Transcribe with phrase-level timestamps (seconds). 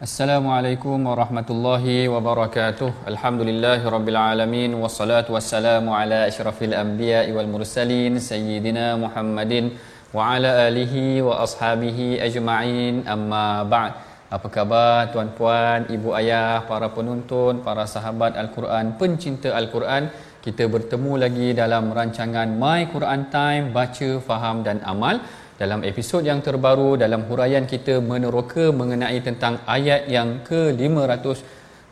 [0.00, 3.04] Assalamualaikum warahmatullahi wabarakatuh.
[3.04, 9.76] Alhamdulillahirabbil alamin wassalatu wassalamu ala asyrafil anbiya'i wal mursalin sayyidina Muhammadin
[10.16, 13.04] wa ala alihi wa ashabihi ajma'in.
[13.04, 13.92] Amma ba'd.
[14.32, 20.08] Apa khabar tuan-puan, ibu ayah, para penonton, para sahabat Al-Quran, pencinta Al-Quran?
[20.40, 25.20] Kita bertemu lagi dalam rancangan My Quran Time, baca, faham dan amal
[25.62, 31.24] dalam episod yang terbaru dalam huraian kita meneroka mengenai tentang ayat yang ke-500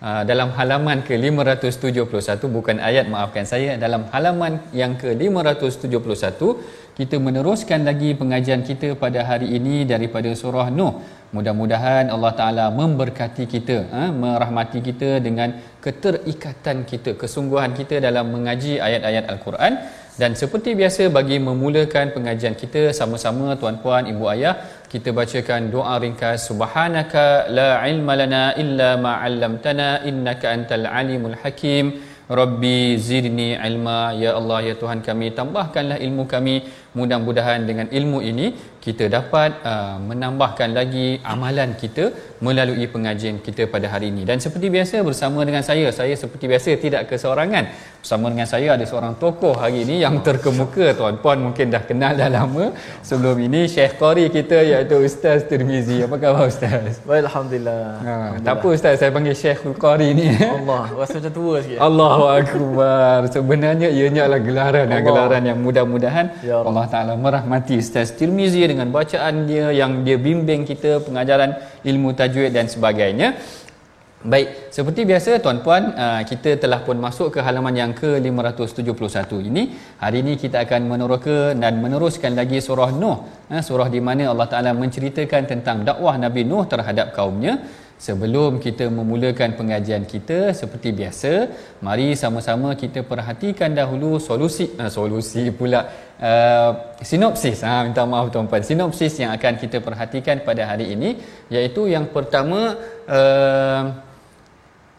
[0.07, 6.41] uh, dalam halaman ke-571 bukan ayat maafkan saya dalam halaman yang ke-571
[6.99, 10.95] kita meneruskan lagi pengajian kita pada hari ini daripada surah Nuh.
[11.37, 15.51] Mudah-mudahan Allah Taala memberkati kita ha, merahmati kita dengan
[15.85, 19.73] keterikatan kita kesungguhan kita dalam mengaji ayat-ayat al-Quran
[20.21, 24.55] dan seperti biasa bagi memulakan pengajian kita sama-sama tuan-puan ibu ayah
[24.93, 31.87] kita bacakan doa ringkas subhanaka la ilma lana illa ma 'allamtana innaka antal alimul hakim.
[32.41, 34.13] Rabbi zidni ilma.
[34.23, 36.55] Ya Allah ya Tuhan kami tambahkanlah ilmu kami
[36.99, 38.47] mudah-mudahan dengan ilmu ini
[38.79, 42.05] kita dapat uh, menambahkan lagi amalan kita
[42.41, 46.79] melalui pengajian kita pada hari ini dan seperti biasa bersama dengan saya saya seperti biasa
[46.85, 47.65] tidak keseorangan
[48.01, 52.31] bersama dengan saya ada seorang tokoh hari ini yang terkemuka tuan-puan mungkin dah kenal dah
[52.33, 52.73] lama
[53.09, 57.83] sebelum ini Syekh Qari kita iaitu Ustaz Tirmizi apa khabar Ustaz Baik, Alhamdulillah.
[58.07, 58.15] ha,
[58.47, 61.79] tak apa Ustaz saya panggil Syekh Qari ni Allah, rasa macam tua sikit.
[61.89, 63.19] Allahu Akbar.
[63.35, 65.05] Sebenarnya ianya adalah gelaran Allah.
[65.07, 66.78] gelaran yang mudah-mudahan Ya Allah.
[66.79, 72.55] Allah Taala merahmati Ustaz Tirmizi dengan bacaan dia yang dia bimbing kita pengajaran ilmu tajwid
[72.55, 73.35] dan sebagainya.
[74.19, 79.63] Baik, seperti biasa tuan-puan, uh, kita telah pun masuk ke halaman yang ke-571 ini.
[80.03, 83.19] Hari ini kita akan meneroka dan meneruskan lagi surah Nuh.
[83.51, 87.63] Uh, surah di mana Allah Taala menceritakan tentang dakwah Nabi Nuh terhadap kaumnya.
[87.99, 91.51] Sebelum kita memulakan pengajian kita seperti biasa,
[91.83, 95.83] mari sama-sama kita perhatikan dahulu solusi uh, solusi pula
[96.23, 97.67] uh, sinopsis.
[97.67, 98.63] Ha minta maaf tuan-puan.
[98.63, 101.19] Sinopsis yang akan kita perhatikan pada hari ini
[101.51, 102.79] iaitu yang pertama
[103.11, 103.83] uh,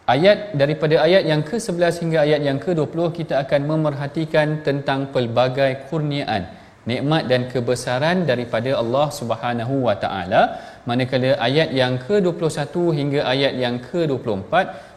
[0.04, 6.59] ayat daripada ayat yang ke-11 hingga ayat yang ke-20 kita akan memerhatikan tentang pelbagai kurniaan
[6.92, 10.42] nikmat dan kebesaran daripada Allah Subhanahu wa taala
[10.90, 14.54] manakala ayat yang ke-21 hingga ayat yang ke-24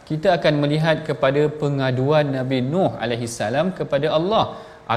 [0.09, 4.45] kita akan melihat kepada pengaduan Nabi Nuh alaihi salam kepada Allah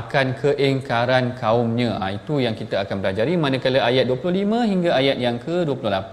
[0.01, 1.91] akan keingkaran kaumnya.
[2.03, 6.13] Ha, itu yang kita akan pelajari manakala ayat 25 hingga ayat yang ke-28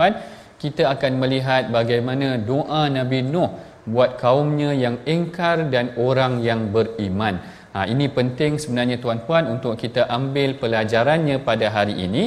[0.64, 3.50] kita akan melihat bagaimana doa Nabi Nuh
[3.94, 7.42] buat kaumnya yang ingkar dan orang yang beriman.
[7.74, 12.24] Ha, ini penting sebenarnya tuan-puan untuk kita ambil pelajarannya pada hari ini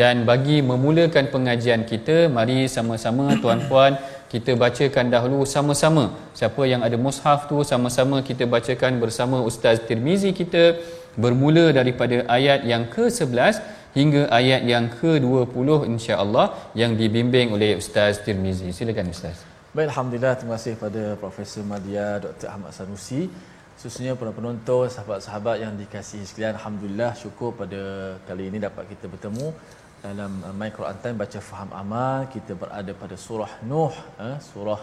[0.00, 3.96] dan bagi memulakan pengajian kita mari sama-sama tuan-puan
[4.32, 6.04] kita bacakan dahulu sama-sama
[6.38, 10.78] siapa yang ada mushaf tu sama-sama kita bacakan bersama Ustaz Tirmizi kita
[11.22, 13.56] bermula daripada ayat yang ke-11
[13.98, 16.46] hingga ayat yang ke-20 insya-Allah
[16.82, 20.34] yang dibimbing oleh Ustaz Tirmizi silakan Ustaz Baik, Alhamdulillah.
[20.34, 22.50] Terima kasih kepada Profesor Madia Dr.
[22.50, 23.30] Ahmad Sanusi.
[23.80, 26.52] Khususnya para penonton, sahabat-sahabat yang dikasihi sekalian.
[26.60, 27.80] Alhamdulillah, syukur pada
[28.28, 29.56] kali ini dapat kita bertemu
[30.04, 32.28] dalam uh, My Quran Time baca faham amal.
[32.34, 34.80] Kita berada pada surah Nuh, eh, surah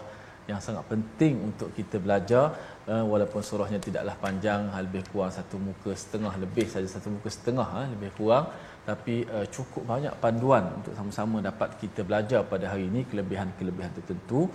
[0.50, 2.58] yang sangat penting untuk kita belajar
[2.90, 7.68] uh, walaupun surahnya tidaklah panjang lebih kurang satu muka setengah lebih saja satu muka setengah
[7.78, 8.50] uh, lebih kurang
[8.88, 14.48] tapi uh, cukup banyak panduan untuk sama-sama dapat kita belajar pada hari ini kelebihan-kelebihan tertentu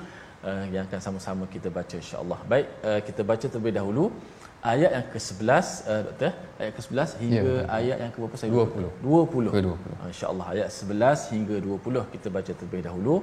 [0.49, 2.41] uh, yang akan sama-sama kita baca insya-Allah.
[2.53, 4.05] Baik, uh, kita baca terlebih dahulu
[4.73, 9.55] ayat yang ke-11 uh, doktor ayat ke-11 hingga ya, ayat yang ke-berapa saya 20 20
[9.55, 13.15] ke-20 uh, insya-Allah ayat 11 hingga 20 kita baca terlebih dahulu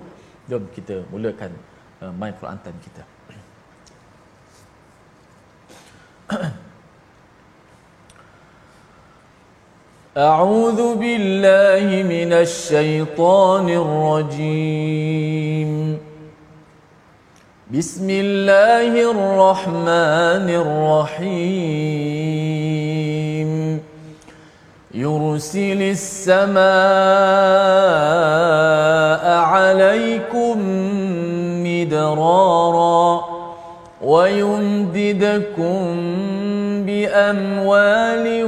[0.49, 1.51] jom kita mulakan
[2.03, 3.03] uh, main Quran time kita
[10.15, 15.71] أعوذ بالله من الشيطان الرجيم
[17.78, 20.50] بسم الله الرحمن
[21.22, 21.50] الرحيم
[24.94, 26.60] يرسل السماء
[29.38, 30.58] عليكم
[31.64, 33.24] مدرارا
[34.02, 35.86] ويمددكم
[36.86, 38.46] بأموال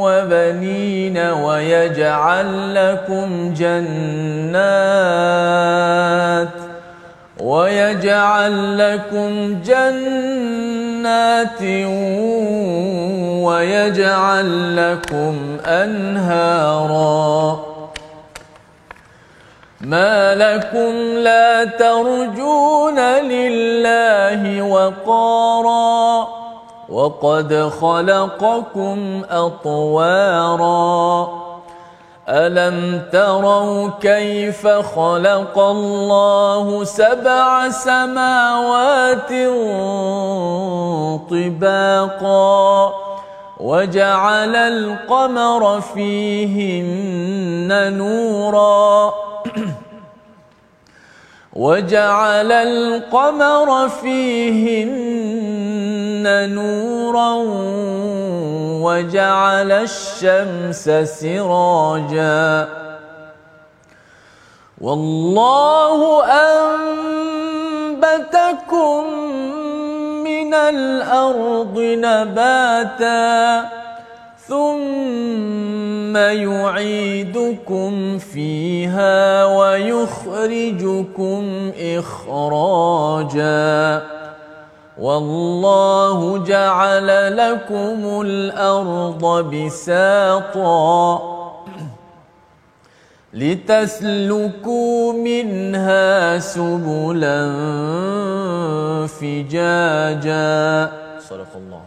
[0.00, 4.48] وبنين ويجعل لكم جنات
[7.40, 11.62] ويجعل لكم جنات
[13.44, 17.60] ويجعل لكم أنهارا.
[19.80, 26.28] ما لكم لا ترجون لله وقارا.
[26.88, 31.28] وقد خلقكم أطوارا.
[32.28, 39.32] ألم تروا كيف خلق الله سبع سماوات
[41.30, 42.92] طباقا
[43.60, 49.12] وجعل القمر فيهن نورا
[51.58, 54.94] وجعل القمر فيهن
[56.54, 57.34] نورا
[58.86, 60.84] وجعل الشمس
[61.20, 62.68] سراجا.
[64.80, 66.24] والله
[67.98, 69.04] أنبتكم
[70.24, 73.68] من الأرض نباتا
[74.48, 81.42] ثم يعيدكم فيها ويخرجكم
[81.80, 84.02] إخراجاً.
[84.98, 91.22] والله جعل لكم الأرض بساطا.
[93.32, 97.46] لتسلكوا منها سبلا
[99.06, 100.92] فجاجا.
[101.20, 101.80] صدق الله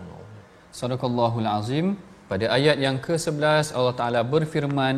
[0.73, 2.10] صدق الله العظيم.
[2.31, 4.95] Pada ayat yang ke-11 Allah Taala berfirman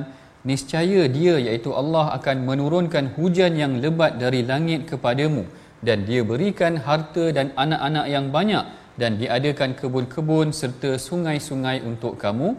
[0.49, 5.43] niscaya dia iaitu Allah akan menurunkan hujan yang lebat dari langit kepadamu
[5.87, 8.65] dan dia berikan harta dan anak-anak yang banyak
[9.01, 12.49] dan diadakan kebun-kebun serta sungai-sungai untuk kamu.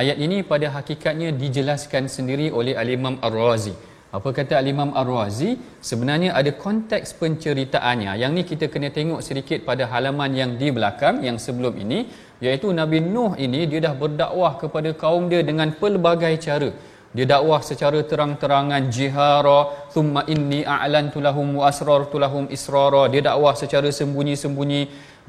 [0.00, 3.74] Ayat ini pada hakikatnya dijelaskan sendiri oleh Al-Imam Ar-Razi.
[4.16, 5.50] Apa kata Al-Imam Ar-Razi?
[5.90, 8.12] Sebenarnya ada konteks penceritaannya.
[8.22, 11.98] Yang ni kita kena tengok sedikit pada halaman yang di belakang yang sebelum ini
[12.42, 16.70] iaitu Nabi Nuh ini dia dah berdakwah kepada kaum dia dengan pelbagai cara.
[17.14, 19.58] Dia dakwah secara terang-terangan jihara
[19.94, 23.06] thumma inni a'lantu lahum wa asrartu lahum israra.
[23.12, 24.82] Dia dakwah secara sembunyi-sembunyi.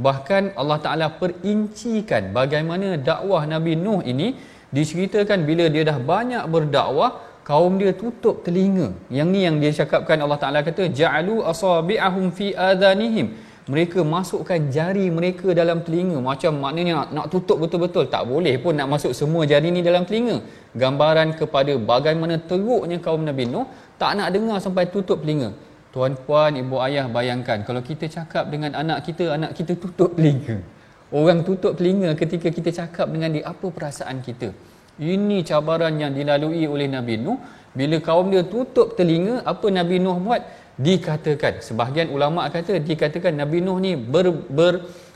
[0.06, 4.34] Bahkan Allah Taala perincikan bagaimana dakwah Nabi Nuh ini
[4.74, 8.90] diceritakan bila dia dah banyak berdakwah kaum dia tutup telinga.
[9.14, 13.30] Yang ni yang dia cakapkan Allah Taala kata ja'alu asabi'ahum fi adanihim
[13.66, 16.18] mereka masukkan jari mereka dalam telinga.
[16.22, 20.06] Macam maknanya nak, nak tutup betul-betul tak boleh pun nak masuk semua jari ni dalam
[20.06, 20.38] telinga.
[20.78, 23.66] Gambaran kepada bagaimana teruknya kaum Nabi Nuh
[23.98, 25.50] tak nak dengar sampai tutup telinga.
[25.90, 30.62] Tuan-puan ibu ayah bayangkan kalau kita cakap dengan anak kita anak kita tutup telinga.
[31.10, 34.54] Orang tutup telinga ketika kita cakap dengan dia apa perasaan kita?
[34.96, 37.40] Ini cabaran yang dilalui oleh Nabi Nuh.
[37.76, 40.42] Bila kaum dia tutup telinga apa Nabi Nuh buat
[40.76, 44.74] dikatakan sebahagian ulama kata dikatakan Nabi Nuh ni ber, ber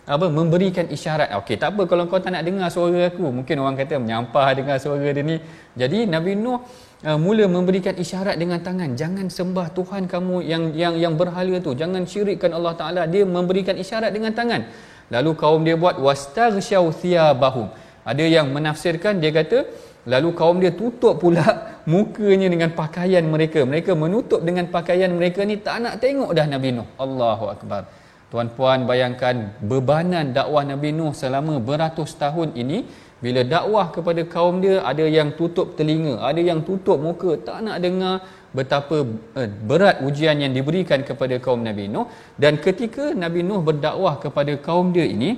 [0.10, 1.30] apa memberikan isyarat.
[1.38, 4.78] Okey tak apa kalau kau tak nak dengar suara aku mungkin orang kata menyampah dengar
[4.82, 5.38] suara dia ni.
[5.78, 6.58] Jadi Nabi Nuh
[7.06, 8.98] uh, mula memberikan isyarat dengan tangan.
[8.98, 11.78] Jangan sembah Tuhan kamu yang yang yang berhala tu.
[11.78, 13.04] Jangan syirikkan Allah taala.
[13.06, 14.66] Dia memberikan isyarat dengan tangan.
[15.14, 17.70] Lalu kaum dia buat wastaghsyaw thiyabahum.
[18.02, 19.70] Ada yang menafsirkan dia kata
[20.14, 21.46] lalu kaum dia tutup pula
[21.94, 23.60] mukanya dengan pakaian mereka.
[23.72, 26.88] Mereka menutup dengan pakaian mereka ni tak nak tengok dah Nabi Nuh.
[27.06, 27.84] Allahu akbar.
[28.32, 29.36] Tuan-puan bayangkan
[29.70, 32.80] bebanan dakwah Nabi Nuh selama beratus tahun ini
[33.24, 37.78] bila dakwah kepada kaum dia ada yang tutup telinga ada yang tutup muka tak nak
[37.86, 38.16] dengar
[38.58, 38.98] betapa
[39.40, 42.06] uh, berat ujian yang diberikan kepada kaum Nabi Nuh.
[42.44, 45.32] Dan ketika Nabi Nuh berdakwah kepada kaum dia ini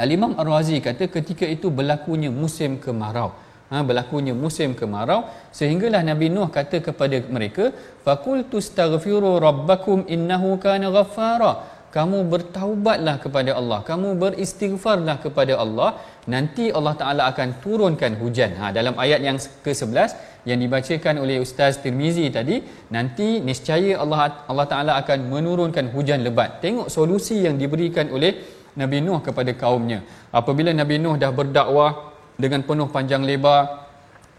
[0.00, 3.30] Al-Imam Ar-Razi kata ketika itu berlakunya musim kemarau
[3.70, 5.20] ha, berlakunya musim kemarau
[5.58, 7.64] sehinggalah Nabi Nuh kata kepada mereka
[8.06, 11.52] faqul tustaghfiru rabbakum innahu kana ghaffara.
[11.90, 15.90] Kamu bertaubatlah kepada Allah kamu beristighfarlah kepada Allah.
[16.32, 18.54] Nanti Allah Taala akan turunkan hujan.
[18.60, 20.10] Ha dalam ayat yang ke-11
[20.48, 22.62] yang dibacakan oleh Ustaz Tirmizi tadi
[22.94, 26.62] nanti niscaya Allah Allah Taala akan menurunkan hujan lebat.
[26.62, 28.32] Tengok solusi yang diberikan oleh
[28.80, 30.06] Nabi Nuh kepada kaumnya.
[30.30, 32.09] Apabila Nabi Nuh dah berdakwah
[32.44, 33.62] dengan penuh panjang lebar.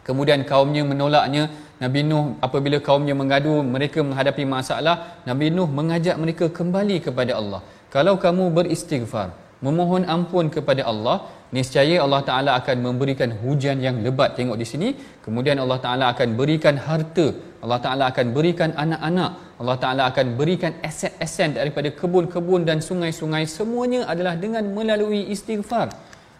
[0.08, 1.44] Kemudian kaumnya menolaknya.
[1.82, 4.96] Nabi Nuh apabila kaumnya mengadu mereka menghadapi masalah.
[5.30, 7.62] Nabi Nuh mengajak mereka kembali kepada Allah.
[7.96, 9.30] Kalau kamu beristighfar
[9.66, 11.18] memohon ampun kepada Allah
[11.56, 14.38] niscaya Allah Taala akan memberikan hujan yang lebat.
[14.38, 14.90] Tengok di sini.
[15.26, 17.28] Kemudian Allah Taala akan berikan harta.
[17.64, 19.32] Allah Taala akan berikan anak-anak.
[19.62, 23.44] Allah Taala akan berikan aset-aset daripada kebun-kebun dan sungai-sungai.
[23.58, 25.90] Semuanya adalah dengan melalui istighfar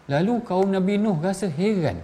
[0.08, 1.98] lalu kaum Nabi Nuh rasa heran.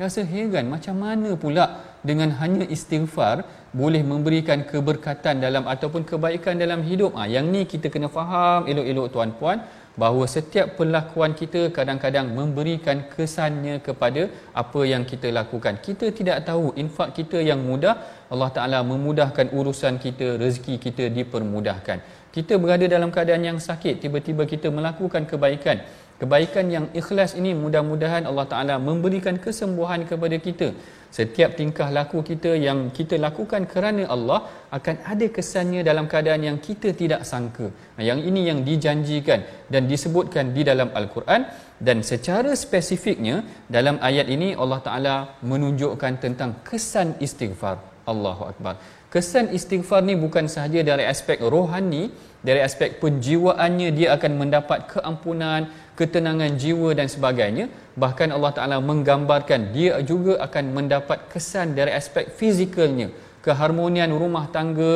[0.00, 1.64] Rasa heran macam mana pula
[2.00, 7.12] dengan hanya istighfar boleh memberikan keberkatan dalam ataupun kebaikan dalam hidup?
[7.16, 9.58] Ah yang ni kita kena faham elok-elok tuan-puan
[10.00, 14.32] bahawa setiap perlakuan kita kadang-kadang memberikan kesannya kepada
[14.62, 15.76] apa yang kita lakukan.
[15.86, 17.94] Kita tidak tahu infak kita yang mudah,
[18.32, 22.00] Allah Taala memudahkan urusan kita, rezeki kita dipermudahkan.
[22.32, 25.84] Kita berada dalam keadaan yang sakit, tiba-tiba kita melakukan kebaikan.
[26.16, 30.68] Kebaikan yang ikhlas ini mudah-mudahan Allah Taala memberikan kesembuhan kepada kita.
[31.16, 34.40] Setiap tingkah laku kita yang kita lakukan kerana Allah
[34.76, 37.68] akan ada kesannya dalam keadaan yang kita tidak sangka.
[38.10, 39.40] Yang ini yang dijanjikan
[39.72, 41.44] dan disebutkan di dalam Al-Quran
[41.86, 43.36] dan secara spesifiknya
[43.76, 45.16] dalam ayat ini Allah Taala
[45.52, 47.76] menunjukkan tentang kesan istighfar.
[48.12, 48.74] Allahu Akbar.
[49.12, 52.08] Kesan istighfar ni bukan sahaja dari aspek rohani,
[52.40, 55.68] dari aspek penjiwaannya dia akan mendapat keampunan,
[56.00, 57.68] ketenangan jiwa dan sebagainya.
[58.02, 63.12] Bahkan Allah Taala menggambarkan dia juga akan mendapat kesan dari aspek fizikalnya.
[63.44, 64.94] Keharmonian rumah tangga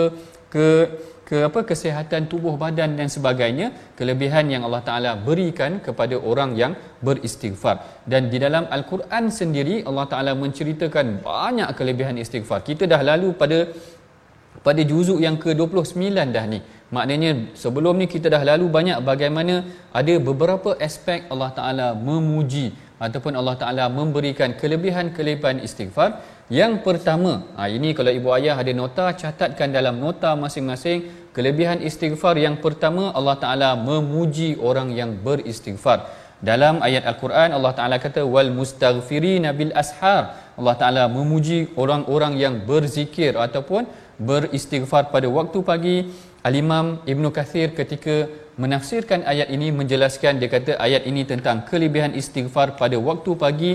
[0.48, 0.68] ke
[1.28, 6.72] ke apa kesihatan tubuh badan dan sebagainya kelebihan yang Allah Taala berikan kepada orang yang
[7.02, 7.76] beristighfar.
[8.06, 12.62] Dan di dalam al-Quran sendiri Allah Taala menceritakan banyak kelebihan istighfar.
[12.62, 13.58] Kita dah lalu pada
[14.66, 16.02] pada juzuk yang ke-29
[16.36, 16.58] dah ni.
[16.96, 17.30] Maknanya
[17.62, 19.54] sebelum ni kita dah lalu banyak bagaimana
[20.00, 22.66] ada beberapa aspek Allah Taala memuji
[23.06, 26.10] ataupun Allah Taala memberikan kelebihan-kelebihan istighfar.
[26.58, 32.34] Yang pertama ha, ini kalau ibu ayah ada nota catatkan dalam nota masing-masing kelebihan istighfar.
[32.46, 35.98] Yang pertama Allah Taala memuji orang yang beristighfar.
[36.48, 40.22] Dalam ayat al-Quran Allah Taala kata wal mustaghfirina bil ashar.
[40.60, 43.84] Allah Taala memuji orang-orang yang berzikir ataupun
[44.18, 45.96] beristighfar pada waktu pagi
[46.46, 52.78] Al-Imam Ibn Kathir ketika menafsirkan ayat ini menjelaskan dia kata ayat ini tentang kelebihan istighfar
[52.80, 53.72] pada waktu pagi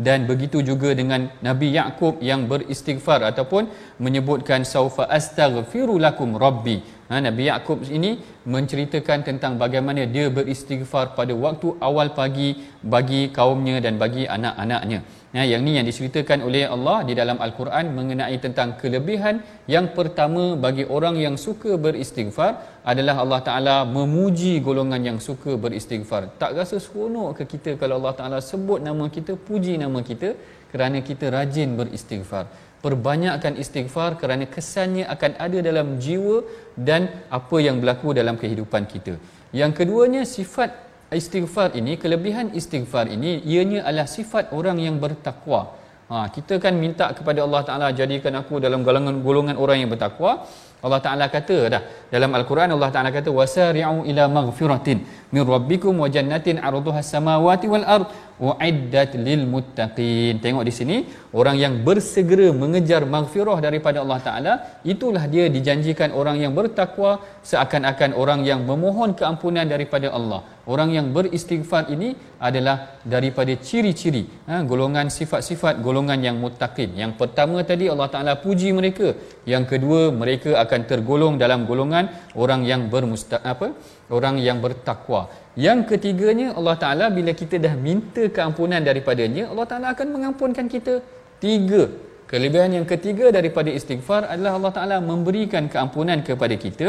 [0.00, 3.68] dan begitu juga dengan Nabi Yakub yang beristighfar ataupun
[4.00, 6.80] menyebutkan saufa astaghfiru lakum rabbi.
[7.10, 8.16] Ha, Nabi Yakub ini
[8.48, 15.04] menceritakan tentang bagaimana dia beristighfar pada waktu awal pagi bagi kaumnya dan bagi anak-anaknya.
[15.30, 20.58] Ya, yang ni yang diceritakan oleh Allah di dalam Al-Quran mengenai tentang kelebihan yang pertama
[20.64, 26.34] bagi orang yang suka beristighfar adalah Allah Ta'ala memuji golongan yang suka beristighfar.
[26.34, 30.34] Tak rasa seronok ke kita kalau Allah Ta'ala sebut nama kita, puji nama kita
[30.74, 32.50] kerana kita rajin beristighfar.
[32.82, 36.42] Perbanyakkan istighfar kerana kesannya akan ada dalam jiwa
[36.74, 37.06] dan
[37.38, 39.14] apa yang berlaku dalam kehidupan kita.
[39.54, 45.62] Yang keduanya sifat istighfar ini kelebihan istighfar ini ianya adalah sifat orang yang bertakwa.
[46.10, 50.42] Ha, kita kan minta kepada Allah Taala jadikan aku dalam golongan golongan orang yang bertakwa.
[50.82, 51.82] Allah Taala kata dah
[52.14, 54.98] dalam al-Quran Allah Taala kata wasari'u ila maghfiratin
[55.34, 58.06] min rabbikum wa jannatin 'arduha samawati wal ard
[58.48, 60.96] uiddat lil muttaqin tengok di sini
[61.40, 64.52] orang yang bersegera mengejar maghfirah daripada Allah taala
[64.92, 67.10] itulah dia dijanjikan orang yang bertakwa
[67.50, 70.40] seakan-akan orang yang memohon keampunan daripada Allah.
[70.72, 72.08] Orang yang beristighfar ini
[72.48, 72.76] adalah
[73.12, 76.90] daripada ciri-ciri ha, golongan sifat-sifat golongan yang muttaqin.
[77.02, 79.08] Yang pertama tadi Allah taala puji mereka.
[79.52, 82.06] Yang kedua mereka akan tergolong dalam golongan
[82.42, 83.68] orang yang bermusta apa
[84.16, 85.30] orang yang bertakwa.
[85.66, 90.94] Yang ketiganya Allah Taala bila kita dah minta keampunan daripadanya Allah Taala akan mengampunkan kita.
[91.42, 91.82] Tiga.
[92.30, 96.88] Kelebihan yang ketiga daripada istighfar adalah Allah Taala memberikan keampunan kepada kita.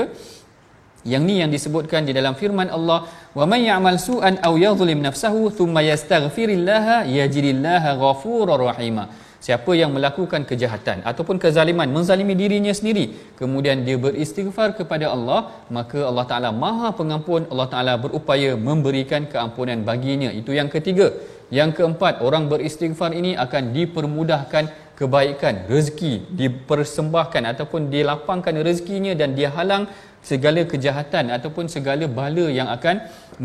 [1.02, 5.50] Yang ni yang disebutkan di dalam firman Allah wa may ya'mal su'an aw yadhlim nafsahu
[5.50, 9.10] thumma yastaghfirillaha yajidillaha ghafurur rahima
[9.46, 13.06] siapa yang melakukan kejahatan ataupun kezaliman menzalimi dirinya sendiri
[13.42, 15.40] kemudian dia beristighfar kepada Allah
[15.78, 20.30] maka Allah Taala Maha Pengampun Allah Taala berupaya memberikan keampunan baginya.
[20.42, 21.10] Itu yang ketiga.
[21.58, 24.66] Yang keempat orang beristighfar ini akan dipermudahkan
[25.00, 29.84] kebaikan rezeki dipersembahkan ataupun dilapangkan rezekinya dan dia halang
[30.30, 32.96] segala kejahatan ataupun segala bala yang akan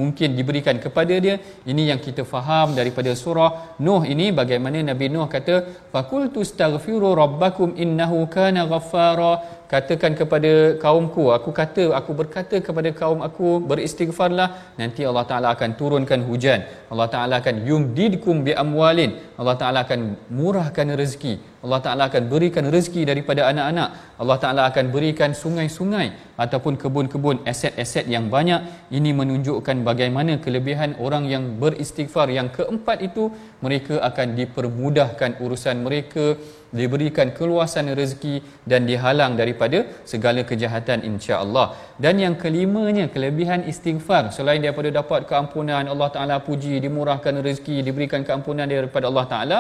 [0.01, 1.37] mungkin diberikan kepada dia.
[1.71, 3.51] Ini yang kita faham daripada surah
[3.87, 5.55] Nuh ini bagaimana Nabi Nuh kata
[5.93, 9.33] faqultu astaghfiru rabbakum innahu kana ghaffara.
[9.73, 14.49] Katakan kepada kaumku aku kata aku berkata kepada kaum aku beristighfarlah.
[14.81, 16.61] Nanti Allah Taala akan turunkan hujan.
[16.93, 19.13] Allah Taala akan yumdidkum bi amwalin.
[19.41, 20.01] Allah Taala akan
[20.39, 21.35] murahkan rezeki
[21.67, 23.89] Allah Taala akan berikan rezeki daripada anak-anak.
[24.23, 28.61] Allah Taala akan berikan sungai-sungai ataupun kebun-kebun aset-aset yang banyak.
[28.99, 32.31] Ini menunjukkan bagaimana kelebihan orang yang beristighfar.
[32.39, 33.35] Yang keempat itu
[33.67, 36.39] mereka akan dipermudahkan urusan mereka
[36.79, 38.35] diberikan keluasan rezeki
[38.71, 39.79] dan dihalang daripada
[40.13, 41.67] segala kejahatan insya-Allah.
[42.05, 44.31] Dan yang kelimanya kelebihan istighfar.
[44.37, 49.59] Selain daripada dapat keampunan Allah Taala puji dimurahkan rezeki diberikan keampunan daripada Allah Taala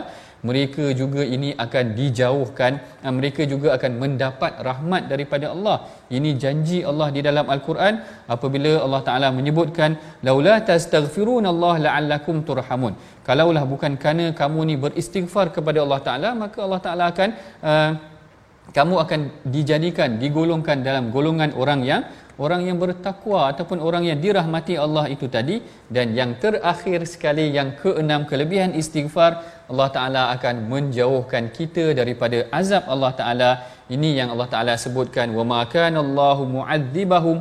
[0.48, 2.72] mereka juga ini akan dijauhkan
[3.18, 5.76] mereka juga akan mendapat rahmat daripada Allah.
[6.16, 8.02] Ini janji Allah di dalam al-Quran
[8.34, 12.94] apabila Allah Taala menyebutkan laula tastaghfirunallah la'allakum turhamun.
[13.26, 17.30] Kalaulah bukan kerana kamu ni beristighfar kepada Allah Taala maka Allah Taala akan
[17.62, 17.90] uh,
[18.76, 22.02] kamu akan dijadikan digolongkan dalam golongan orang yang
[22.44, 25.56] orang yang bertakwa ataupun orang yang dirahmati Allah itu tadi
[25.96, 29.32] dan yang terakhir sekali yang keenam kelebihan istighfar
[29.72, 33.50] Allah Taala akan menjauhkan kita daripada azab Allah Taala.
[33.94, 37.36] Ini yang Allah Taala sebutkan wa ma kana Allahu mu'adzibahum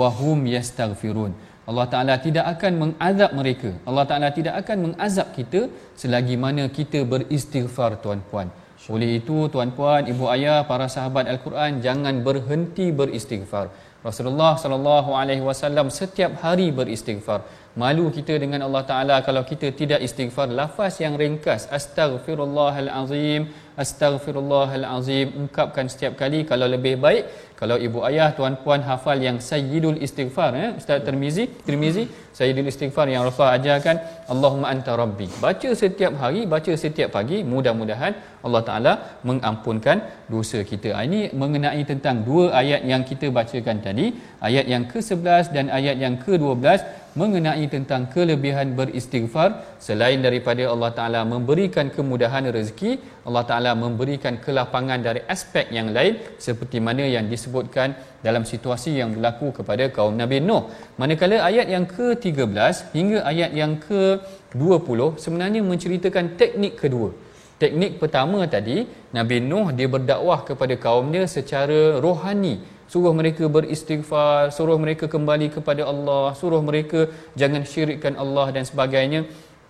[0.00, 1.32] wa hum yastaghfirun.
[1.70, 3.70] Allah Taala tidak akan mengazab mereka.
[3.88, 5.60] Allah Taala tidak akan mengazab kita
[6.02, 8.50] selagi mana kita beristighfar tuan-puan.
[8.94, 13.66] Oleh itu tuan-puan ibu ayah para sahabat al-Quran jangan berhenti beristighfar
[14.08, 17.40] Rasulullah sallallahu alaihi wasallam setiap hari beristighfar.
[17.80, 20.48] Malu kita dengan Allah Taala kalau kita tidak istighfar.
[20.60, 28.00] Lafaz yang ringkas astaghfirullahal azim, astaghfirullahal azim ungkapkan setiap kali kalau lebih baik kalau ibu
[28.08, 32.04] ayah tuan-puan hafal yang sayyidul istighfar ya Ustaz Tirmizi Tirmizi
[32.38, 33.96] sayyidul istighfar yang Rasulullah ajarkan
[34.32, 35.26] Allahumma anta rabbi.
[35.44, 38.14] Baca setiap hari baca setiap pagi mudah-mudahan
[38.46, 38.92] Allah Taala
[39.28, 39.98] mengampunkan
[40.32, 40.90] dosa kita.
[40.96, 44.06] Ah, ini mengenai tentang dua ayat yang kita bacakan tadi.
[44.48, 46.80] Ayat yang ke-11 dan ayat yang ke-12
[47.20, 49.50] mengenai tentang kelebihan beristighfar.
[49.86, 52.92] Selain daripada Allah Taala memberikan kemudahan rezeki
[53.28, 59.10] Allah Taala memberikan kelapangan dari aspek yang lain seperti mana yang disebutkan dalam situasi yang
[59.18, 60.70] berlaku kepada kaum Nabi Nuh.
[61.02, 67.10] Manakala ayat yang ke-13 hingga ayat yang ke-20 sebenarnya menceritakan teknik kedua.
[67.58, 68.86] Teknik pertama tadi
[69.18, 72.54] Nabi Nuh dia berdakwah kepada kaumnya secara rohani.
[72.90, 77.00] Suruh mereka beristighfar suruh mereka kembali kepada Allah suruh mereka
[77.40, 79.20] jangan syirikkan Allah dan sebagainya.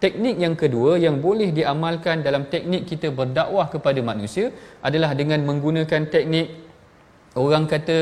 [0.00, 4.48] Teknik yang kedua yang boleh diamalkan dalam teknik kita berdakwah kepada manusia
[4.88, 6.69] adalah dengan menggunakan teknik
[7.34, 7.98] orang kata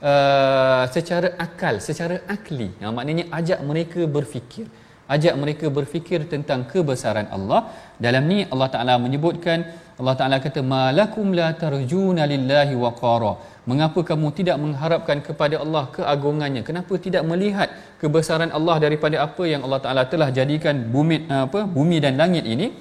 [0.00, 4.66] uh, secara akal secara akli nah, maknanya ajak mereka berfikir.
[5.06, 7.70] Ajak mereka berfikir tentang kebesaran Allah.
[8.04, 9.62] Dalam ni Allah Taala menyebutkan
[10.02, 13.32] Allah Taala kata malakum la tarjuna lillahi waqara.
[13.70, 16.62] Mengapa kamu tidak mengharapkan kepada Allah keagungannya?
[16.66, 17.70] Kenapa tidak melihat
[18.02, 22.74] kebesaran Allah daripada apa yang Allah Taala telah jadikan bumi apa bumi dan langit ini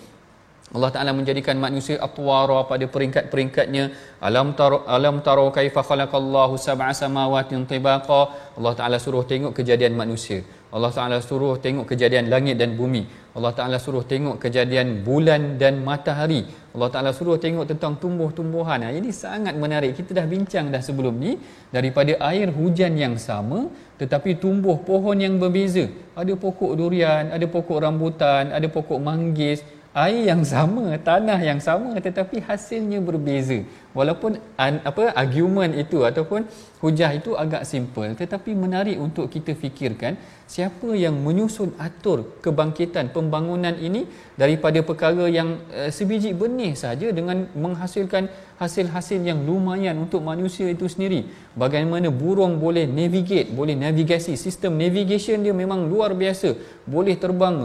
[0.75, 3.83] Allah Taala menjadikan manusia atwara pada peringkat-peringkatnya.
[4.27, 8.21] Alam taro alam taro kaifa khalaqallahu sab'a samawati tibaqa.
[8.59, 10.43] Allah Taala suruh tengok kejadian manusia.
[10.75, 13.07] Allah Taala suruh tengok kejadian langit dan bumi.
[13.39, 16.43] Allah Taala suruh tengok kejadian bulan dan matahari.
[16.75, 18.83] Allah Taala suruh tengok tentang tumbuh-tumbuhan.
[18.83, 19.95] Nah, ini sangat menarik.
[19.95, 21.39] Kita dah bincang dah sebelum ni
[21.71, 25.87] daripada air hujan yang sama tetapi tumbuh pohon yang berbeza.
[26.19, 29.63] Ada pokok durian ada pokok rambutan ada pokok manggis
[29.95, 33.63] air yang sama tanah yang sama tetapi hasilnya berbeza.
[33.95, 36.43] Walaupun an, apa argument itu ataupun
[36.83, 43.71] hujah itu agak simple tetapi menarik untuk kita fikirkan siapa yang menyusun atur kebangkitan pembangunan
[43.79, 44.03] ini
[44.35, 48.27] daripada perkara yang uh, sebiji benih saja dengan menghasilkan
[48.59, 51.27] hasil-hasil yang lumayan untuk manusia itu sendiri.
[51.55, 56.51] Bagaimana burung boleh navigate boleh navigasi sistem navigation dia memang luar biasa.
[56.83, 57.63] Boleh terbang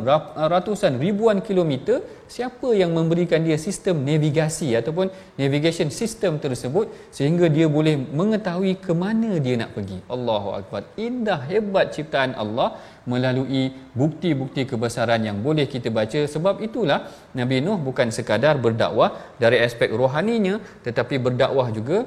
[0.55, 2.01] ratusan ribuan kilometer
[2.35, 5.11] siapa yang memberikan dia sistem navigasi ataupun
[5.43, 9.99] navigation system tersebut sehingga dia boleh mengetahui ke mana dia nak pergi?
[10.17, 10.83] Allahu akbar.
[11.07, 12.79] Indah hebat ciptaan Allah
[13.13, 16.21] melalui bukti-bukti kebesaran yang boleh kita baca.
[16.35, 19.11] Sebab itulah Nabi Nuh bukan sekadar berdakwah
[19.43, 22.07] dari aspek rohaninya tetapi berdakwah juga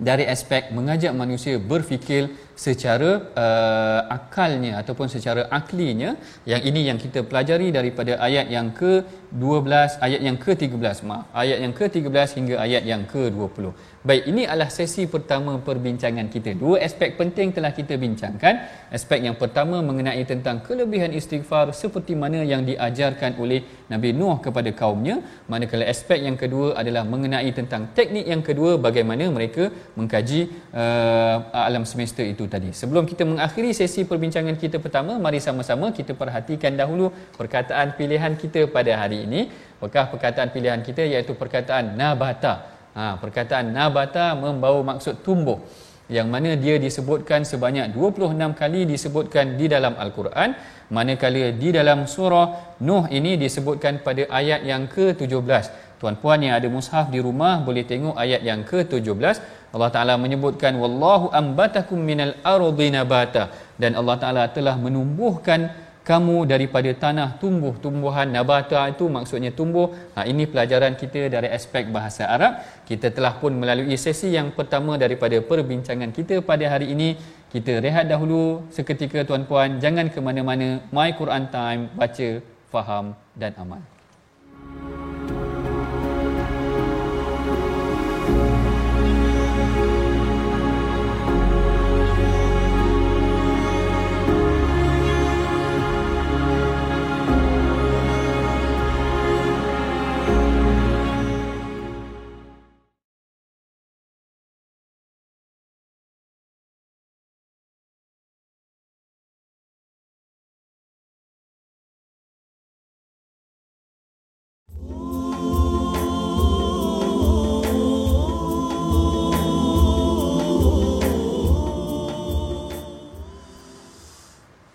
[0.00, 2.32] dari aspek mengajak manusia berfikir
[2.64, 3.10] secara
[3.44, 6.10] uh, akalnya ataupun secara aklinya
[6.52, 9.72] yang ini yang kita pelajari daripada ayat yang ke-12
[10.06, 13.64] ayat yang ke-13 maaf ayat yang ke-13 hingga ayat yang ke-20
[14.08, 16.56] baik ini adalah sesi pertama perbincangan kita.
[16.62, 18.54] Dua aspek penting telah kita bincangkan.
[18.96, 23.60] Aspek yang pertama mengenai tentang kelebihan istighfar seperti mana yang diajarkan oleh
[23.92, 25.20] Nabi Nuh kepada kaumnya.
[25.52, 29.68] Manakala aspek yang kedua adalah mengenai tentang teknik yang kedua bagaimana mereka
[29.98, 30.40] mengkaji
[30.72, 31.36] uh,
[31.68, 32.70] alam semesta itu tadi.
[32.80, 38.66] Sebelum kita mengakhiri sesi perbincangan kita pertama, mari sama-sama kita perhatikan dahulu perkataan pilihan kita
[38.74, 39.40] pada hari ini.
[39.78, 42.54] Apakah perkataan pilihan kita iaitu perkataan nabata.
[42.98, 45.62] Ha, perkataan nabata membawa maksud tumbuh
[46.10, 50.58] yang mana dia disebutkan sebanyak 26 kali disebutkan di dalam al-Quran
[50.90, 52.46] manakala di dalam surah
[52.82, 58.16] Nuh ini disebutkan pada ayat yang ke-17 tuan-puan yang ada mushaf di rumah boleh tengok
[58.24, 59.36] ayat yang ke-17
[59.70, 63.44] Allah Taala menyebutkan wallahu ambatakum minal ardi nabata.
[63.82, 65.70] Dan Allah Taala telah menumbuhkan
[66.10, 69.86] kamu daripada tanah tumbuh tumbuhan nabata itu maksudnya tumbuh.
[70.16, 72.58] Ha, ini pelajaran kita dari aspek bahasa Arab.
[72.88, 77.14] Kita telah pun melalui sesi yang pertama daripada perbincangan kita pada hari ini.
[77.54, 78.66] Kita rehat dahulu.
[78.74, 80.82] Seketika tuan-puan jangan ke mana-mana.
[80.90, 81.94] My Quran time.
[81.94, 82.28] Baca
[82.74, 83.82] faham dan amal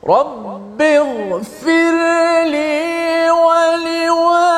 [0.09, 1.95] رب اغفر
[2.45, 4.54] لي ولوالدي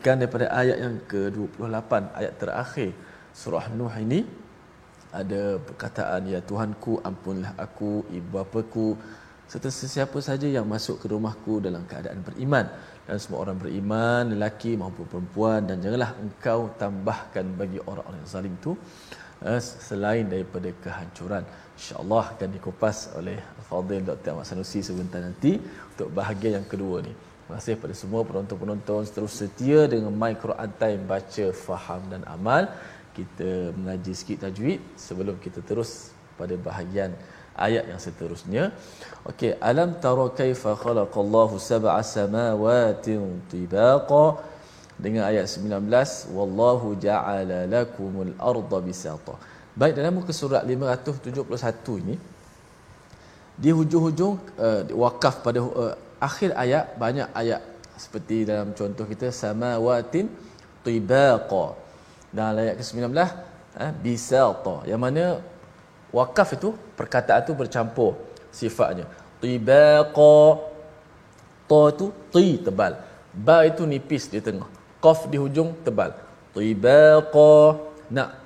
[0.00, 2.88] Petikan daripada ayat yang ke-28, ayat terakhir.
[3.36, 4.24] Surah Nuh ini
[5.12, 8.96] ada perkataan ya Tuhanku ampunlah aku, ibu bapaku
[9.44, 12.64] serta sesiapa saja yang masuk ke rumahku dalam keadaan beriman.
[13.04, 18.56] Dan semua orang beriman lelaki maupun perempuan dan janganlah engkau tambahkan bagi orang-orang yang zalim
[18.56, 18.72] itu
[19.44, 21.44] eh, selain daripada kehancuran.
[21.76, 23.36] Insyaallah akan dikupas oleh
[23.68, 24.32] Fadil Dr.
[24.32, 27.12] Ahmad Sanusi sebentar nanti untuk bahagian yang kedua ni
[27.50, 32.70] Terima kasih kepada semua penonton-penonton terus setia dengan My Quran Time baca, faham dan amal.
[33.10, 37.10] Kita mengaji sikit tajwid sebelum kita terus pada bahagian
[37.58, 38.70] ayat yang seterusnya.
[39.26, 43.18] Okey, alam tara kaifa khalaqallahu sab'a samawati
[43.50, 44.38] tibaqa
[44.94, 49.34] dengan ayat 19 wallahu ja'ala lakumul arda bisata.
[49.74, 52.14] Baik dalam muka surat 571 ini
[53.58, 57.64] di hujung-hujung uh, wakaf pada uh, akhir ayat banyak ayat
[57.96, 60.28] seperti dalam contoh kita samawatin
[60.84, 61.74] tibaqa.
[62.30, 65.42] Dan ayat ke-19 eh, bisata yang mana
[66.14, 68.14] wakaf itu perkataan itu bercampur
[68.54, 69.08] sifatnya.
[69.40, 70.36] Tibaqa
[71.66, 72.92] ta itu ti tebal.
[73.32, 74.68] Ba itu nipis di tengah.
[75.00, 76.14] Qaf di hujung tebal.
[76.54, 77.80] Tibaqa
[78.12, 78.36] nak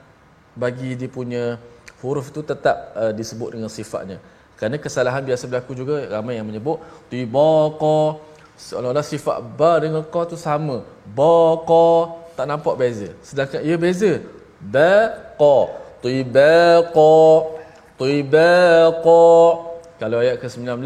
[0.54, 1.58] bagi dia punya
[1.98, 4.20] huruf itu tetap uh, disebut dengan sifatnya
[4.64, 6.80] kerana kesalahan biasa berlaku juga ramai yang menyebut
[7.12, 8.16] tibaqa
[8.56, 10.80] seolah-olah sifat ba dengan qa tu sama.
[11.04, 13.12] Baqa tak nampak beza.
[13.20, 14.24] Sedangkan ia beza.
[14.64, 15.68] Baqa
[16.00, 17.20] tibaqa
[18.00, 19.28] tibaqa
[20.00, 20.80] kalau ayat ke-19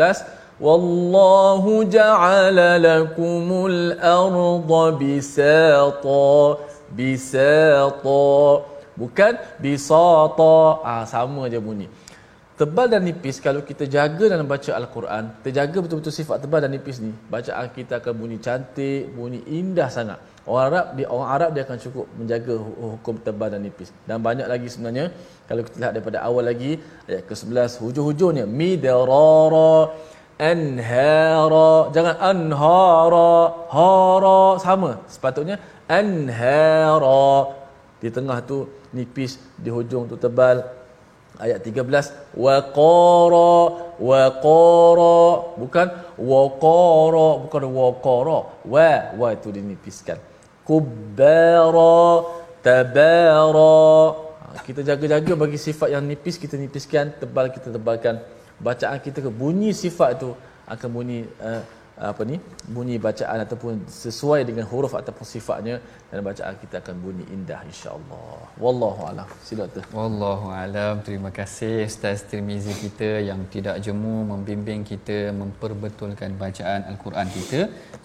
[0.59, 6.27] Wallahu ja'ala lakumul arda bisata.
[6.99, 8.27] Bisata.
[8.99, 10.59] Bukan bisata.
[10.83, 11.87] Ah sama je bunyi
[12.61, 16.99] tebal dan nipis kalau kita jaga dalam baca Al-Quran, terjaga betul-betul sifat tebal dan nipis
[17.05, 20.19] ni, bacaan kita akan bunyi cantik, bunyi indah sangat.
[20.49, 22.55] Orang Arab dia orang Arab dia akan cukup menjaga
[22.93, 23.91] hukum tebal dan nipis.
[24.09, 25.07] Dan banyak lagi sebenarnya
[25.49, 26.73] kalau kita lihat daripada awal lagi
[27.09, 29.73] ayat ke-11 hujung-hujungnya midrara
[30.51, 33.31] anhara jangan anhara
[33.77, 35.57] hara sama sepatutnya
[35.99, 37.29] anhara
[38.03, 38.59] di tengah tu
[38.97, 39.33] nipis
[39.65, 40.63] di hujung tu tebal
[41.45, 43.53] ayat 13 waqara
[44.09, 45.19] waqara
[45.61, 45.89] bukan
[46.33, 48.39] waqara bukan waqara
[48.75, 50.19] wa wa itu dinipiskan.
[50.69, 51.97] Kubbara
[52.67, 53.79] tabara
[54.43, 58.19] ha, kita jaga-jaga bagi sifat yang nipis kita nipiskan tebal kita tebalkan.
[58.59, 60.31] Bacaan kita ke bunyi sifat itu
[60.67, 61.63] akan bunyi uh,
[61.99, 62.37] apa ni
[62.75, 68.41] bunyi bacaan ataupun sesuai dengan huruf ataupun sifatnya dan bacaan kita akan bunyi indah insya-Allah.
[68.65, 69.29] Wallahu alam.
[69.49, 69.81] Sila tu.
[69.93, 70.95] Wallahu alam.
[71.07, 77.61] Terima kasih Ustaz Tirmizi kita yang tidak jemu membimbing kita memperbetulkan bacaan al-Quran kita.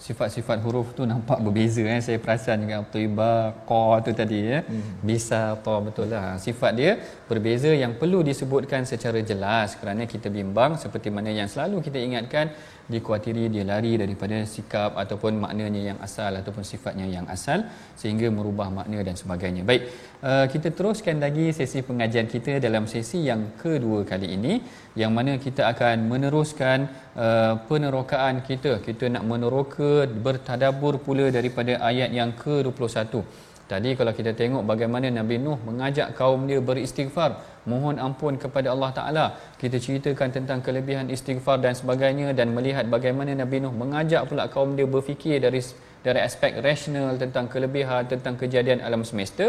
[0.06, 2.00] Sifat-sifat huruf tu nampak berbeza eh.
[2.06, 3.30] Saya perasan juga tiba
[3.70, 4.60] qa tu tadi ya.
[4.68, 4.84] Hmm.
[5.00, 6.36] Bisa ta betul lah.
[6.46, 6.92] Sifat dia
[7.30, 12.52] berbeza yang perlu disebutkan secara jelas kerana kita bimbang seperti mana yang selalu kita ingatkan
[12.84, 17.64] dikuatiri dia lari daripada sikap ataupun maknanya yang asal ataupun sifatnya yang asal
[18.00, 19.62] sehingga merubah makna dan sebagainya.
[19.68, 19.82] Baik,
[20.28, 24.52] uh, kita teruskan lagi sesi pengajian kita dalam sesi yang kedua kali ini
[25.00, 26.78] yang mana kita akan meneruskan
[27.14, 28.82] uh, penerokaan kita.
[28.86, 33.24] Kita nak meneroka bertadabur pula daripada ayat yang ke-21.
[33.64, 37.30] Tadi kalau kita tengok bagaimana Nabi Nuh mengajak kaum dia beristighfar,
[37.64, 39.26] mohon ampun kepada Allah Taala.
[39.56, 44.76] Kita ceritakan tentang kelebihan istighfar dan sebagainya dan melihat bagaimana Nabi Nuh mengajak pula kaum
[44.76, 45.64] dia berfikir dari
[46.06, 49.46] dari aspek rasional tentang kelebihan tentang kejadian alam semesta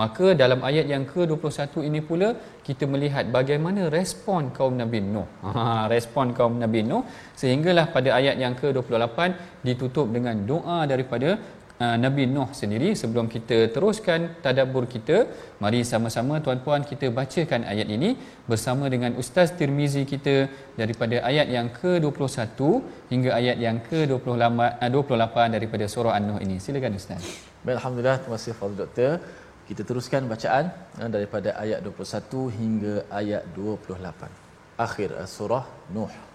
[0.00, 2.28] maka dalam ayat yang ke-21 ini pula
[2.66, 5.28] kita melihat bagaimana respon kaum Nabi Nuh.
[5.56, 7.02] Ha respon kaum Nabi Nuh.
[7.40, 9.18] Sehinggalah pada ayat yang ke-28
[9.66, 11.36] ditutup dengan doa daripada
[11.80, 15.16] Nabi Nuh sendiri sebelum kita teruskan tadabbur kita
[15.62, 18.10] mari sama-sama tuan-puan kita bacakan ayat ini
[18.50, 20.34] bersama dengan Ustaz Tirmizi kita
[20.80, 22.60] daripada ayat yang ke-21
[23.12, 26.58] hingga ayat yang ke-28 uh, daripada surah An-Nuh ini.
[26.66, 27.22] Silakan Ustaz.
[27.66, 28.18] Alhamdulillah.
[28.22, 29.12] Terima kasih Fadil Doktor.
[29.68, 30.64] Kita teruskan bacaan
[31.02, 34.52] uh, daripada ayat 21 hingga ayat 28
[34.86, 36.31] akhir surah Nuh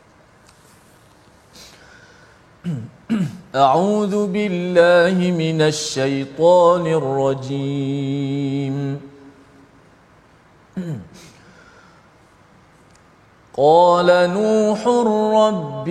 [3.55, 8.75] أعوذ بالله من الشيطان الرجيم.
[13.57, 14.87] قال نوح
[15.41, 15.87] رب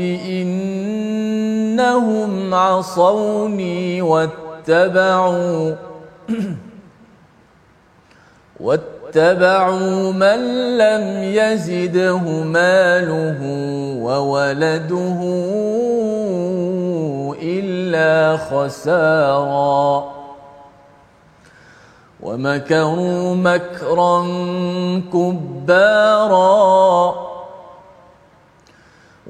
[1.67, 5.75] إنهم عصوني واتبعوا
[8.61, 10.39] واتبعوا من
[10.79, 13.41] لم يزده ماله
[14.03, 15.21] وولده
[17.43, 20.05] إلا خسارا.
[22.23, 24.27] ومكروا مكرا
[25.13, 27.15] كبارا.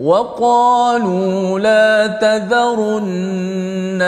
[0.01, 3.99] وقالوا لا تذرن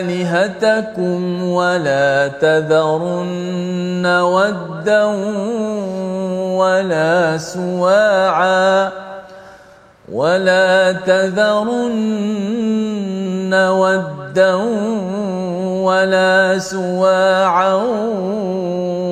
[0.00, 5.04] آلهتكم ولا تذرن ودا
[6.58, 8.90] ولا سواعا.
[10.14, 11.54] ولا تذرن
[13.54, 14.54] ودا
[15.82, 17.74] ولا سواعا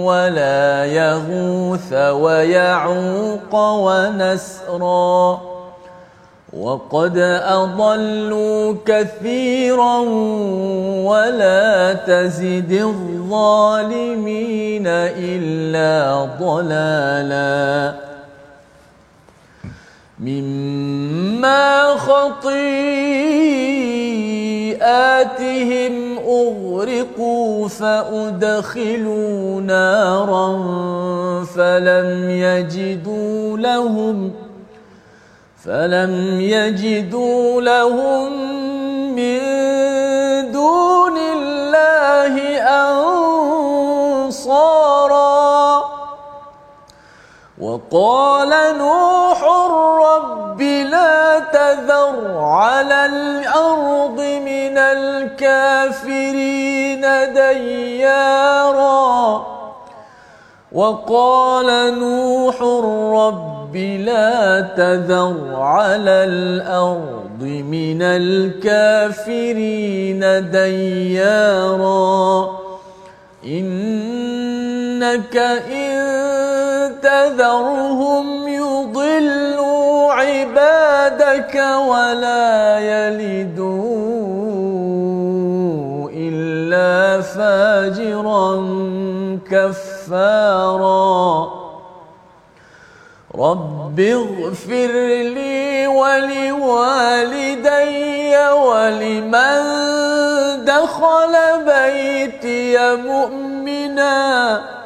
[0.07, 5.41] ولا يغوث ويعوق ونسرا.
[6.53, 9.99] وقد أضلوا كثيرا
[11.03, 18.12] ولا تزد الظالمين إلا ضلالا.
[20.23, 22.53] مما خطيئاتهم
[26.19, 30.49] أغرقوا فأدخلوا نارا
[31.45, 34.53] فلم يجدوا لهم ۖ
[35.65, 38.33] فلم يجدوا لهم
[39.15, 39.41] من
[40.53, 42.35] دون الله
[44.29, 45.13] أنصارا
[47.61, 49.32] وقال نوح
[52.13, 55.73] تذر على الأرض من الكافرين
[57.33, 58.73] ديارا.
[60.73, 62.63] وقال نوح
[63.15, 70.21] رب لا تذر على الأرض من الكافرين
[70.51, 72.51] ديارا.
[75.03, 75.37] إنك
[75.67, 79.59] إن تذرهم يضل
[80.11, 81.55] عبادك
[81.87, 83.81] ولا يلدوا
[86.15, 88.51] إلا فاجرا
[89.51, 91.23] كفارا.
[93.35, 94.93] رب اغفر
[95.35, 96.63] لي ولوالدي
[98.53, 99.63] ولمن
[100.65, 101.35] دخل
[101.67, 104.82] بيتي مؤمنا.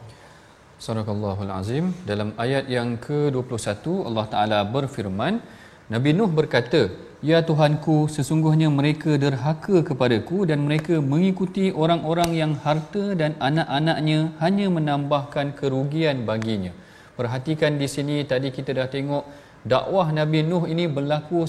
[0.81, 6.90] صدق الله العظيم dalam ayat yang ke-21 Allah Taala berfirman Nabi Nuh berkata,
[7.22, 14.66] Ya Tuhanku, sesungguhnya mereka derhaka kepadaku dan mereka mengikuti orang-orang yang harta dan anak-anaknya hanya
[14.66, 16.74] menambahkan kerugian baginya.
[17.14, 19.24] Perhatikan di sini, tadi kita dah tengok
[19.62, 21.46] dakwah Nabi Nuh ini berlaku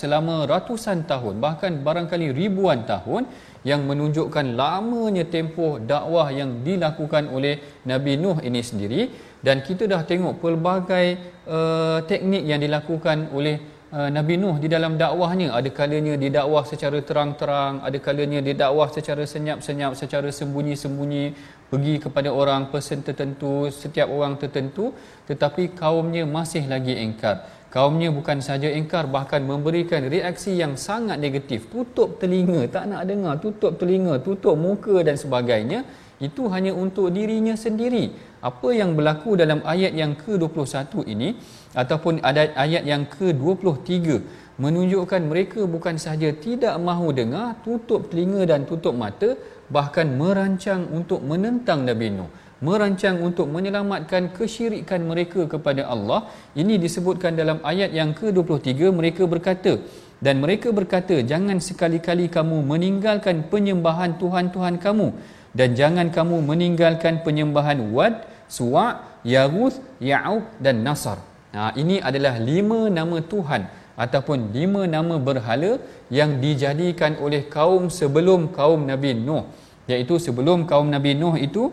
[0.00, 3.24] selama ratusan tahun, bahkan barangkali ribuan tahun
[3.64, 9.02] yang menunjukkan lamanya tempoh dakwah yang dilakukan oleh Nabi Nuh ini sendiri
[9.42, 11.06] dan kita dah tengok pelbagai
[11.48, 17.00] uh, teknik yang dilakukan oleh Uh, Nabi Nuh di dalam dakwahnya ada kalanya didakwah secara
[17.00, 21.32] terang-terang ada kalanya didakwah secara senyap-senyap secara sembunyi-sembunyi
[21.72, 24.92] pergi kepada orang person tertentu setiap orang tertentu
[25.24, 27.48] tetapi kaumnya masih lagi engkar.
[27.72, 31.72] Kaumnya bukan saja engkar bahkan memberikan reaksi yang sangat negatif.
[31.72, 33.40] Tutup telinga tak nak dengar.
[33.40, 35.88] Tutup telinga tutup muka dan sebagainya
[36.20, 38.12] itu hanya untuk dirinya sendiri.
[38.44, 41.28] Apa yang berlaku dalam ayat yang ke-21 ini
[41.74, 44.20] ataupun ada ayat yang ke-23
[44.58, 49.36] menunjukkan mereka bukan sahaja tidak mahu dengar tutup telinga dan tutup mata
[49.68, 56.26] bahkan merancang untuk menentang Nabi Nuh merancang untuk menyelamatkan kesyirikan mereka kepada Allah
[56.58, 59.78] ini disebutkan dalam ayat yang ke-23 mereka berkata
[60.18, 65.14] dan mereka berkata jangan sekali-kali kamu meninggalkan penyembahan tuhan-tuhan kamu
[65.54, 71.27] dan jangan kamu meninggalkan penyembahan Wad, Suwa, Yaguth, Ya'uq dan Nasar.
[71.56, 73.62] Ha, ini adalah lima nama Tuhan
[74.04, 75.80] ataupun lima nama berhala
[76.18, 79.44] yang dijadikan oleh kaum sebelum kaum Nabi Nuh.
[79.90, 81.72] Iaitu sebelum kaum Nabi Nuh itu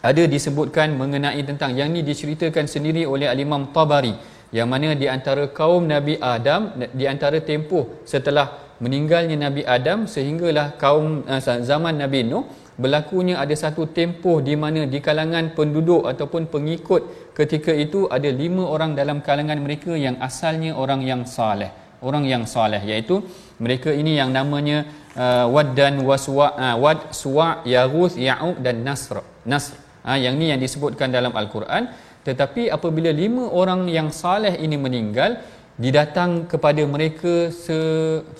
[0.00, 4.14] ada disebutkan mengenai tentang yang ini diceritakan sendiri oleh Al-Imam Tabari
[4.50, 10.74] yang mana di antara kaum Nabi Adam di antara tempoh setelah meninggalnya Nabi Adam sehinggalah
[10.80, 12.44] kaum uh, zaman Nabi Nuh
[12.80, 18.64] berlakunya ada satu tempoh di mana di kalangan penduduk ataupun pengikut ketika itu ada lima
[18.74, 21.70] orang dalam kalangan mereka yang asalnya orang yang saleh.
[22.00, 23.20] Orang yang saleh iaitu
[23.60, 29.20] mereka ini yang namanya uh, Wad dan Waswa uh, Wad Suwa Yaguth Ya'uq dan Nasr.
[29.44, 29.76] Nasr.
[30.00, 31.92] Uh, yang ni yang disebutkan dalam al-Quran.
[32.24, 35.40] Tetapi apabila lima orang yang saleh ini meninggal
[35.84, 37.32] didatang kepada mereka
[37.64, 37.76] se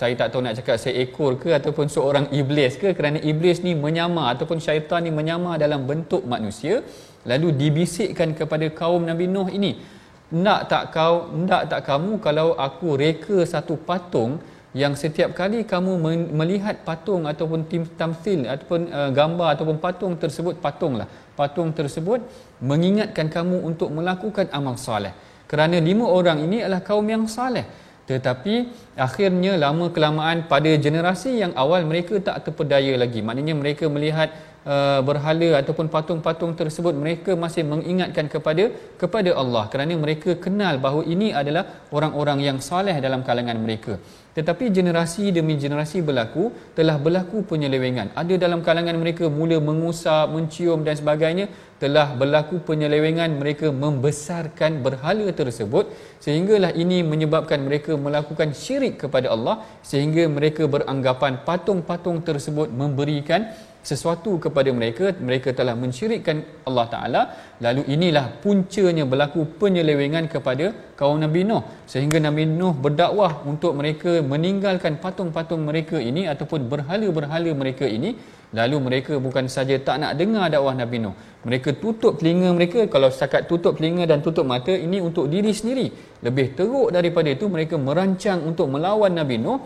[0.00, 4.26] saya tak tahu nak cakap seekor ke ataupun seorang iblis ke kerana iblis ni menyamar
[4.33, 6.74] ataupun syaitan ni menyamar dalam bentuk manusia
[7.31, 9.72] lalu dibisikkan kepada kaum Nabi Nuh ini.
[10.44, 11.14] Nak tak kau
[11.48, 14.33] nak tak kamu kalau aku reka satu patung
[14.83, 15.92] yang setiap kali kamu
[16.40, 17.61] melihat patung ataupun
[18.00, 21.09] tamsil ataupun uh, gambar ataupun patung tersebut patunglah.
[21.40, 22.20] Patung tersebut
[22.70, 25.14] mengingatkan kamu untuk melakukan amal soleh
[25.50, 27.66] kerana lima orang ini adalah kaum yang saleh.
[28.10, 28.54] Tetapi
[29.06, 33.20] akhirnya lama kelamaan pada generasi yang awal mereka tak terpedaya lagi.
[33.26, 34.30] Maknanya mereka melihat
[34.72, 38.64] uh, berhala ataupun patung-patung tersebut mereka masih mengingatkan kepada
[39.02, 39.64] kepada Allah.
[39.72, 41.64] Kerana mereka kenal bahawa ini adalah
[41.98, 43.94] orang-orang yang saleh dalam kalangan mereka
[44.40, 48.16] tetapi generasi demi generasi berlaku telah berlaku penyelewengan.
[48.16, 55.29] Ada dalam kalangan mereka mula mengusap mencium dan sebagainya telah berlaku penyelewengan mereka membesarkan berhala
[55.40, 55.92] tersebut
[56.24, 63.44] sehinggalah ini menyebabkan mereka melakukan syirik kepada Allah sehingga mereka beranggapan patung-patung tersebut memberikan
[63.88, 67.22] sesuatu kepada mereka mereka telah mensyirikkan Allah Taala.
[67.64, 70.66] Lalu inilah puncanya berlaku penyelewengan kepada
[71.00, 71.62] kaum Nabi Nuh.
[71.92, 78.12] Sehingga Nabi Nuh berdakwah untuk mereka meninggalkan patung-patung mereka ini ataupun berhala-berhala mereka ini.
[78.50, 81.14] Lalu mereka bukan saja tak nak dengar dakwah Nabi Nuh.
[81.46, 82.81] Mereka tutup telinga mereka.
[82.94, 85.87] Kalau setakat tutup telinga dan tutup mata ini untuk diri sendiri.
[86.26, 89.60] Lebih teruk daripada itu mereka merancang untuk melawan Nabi Nuh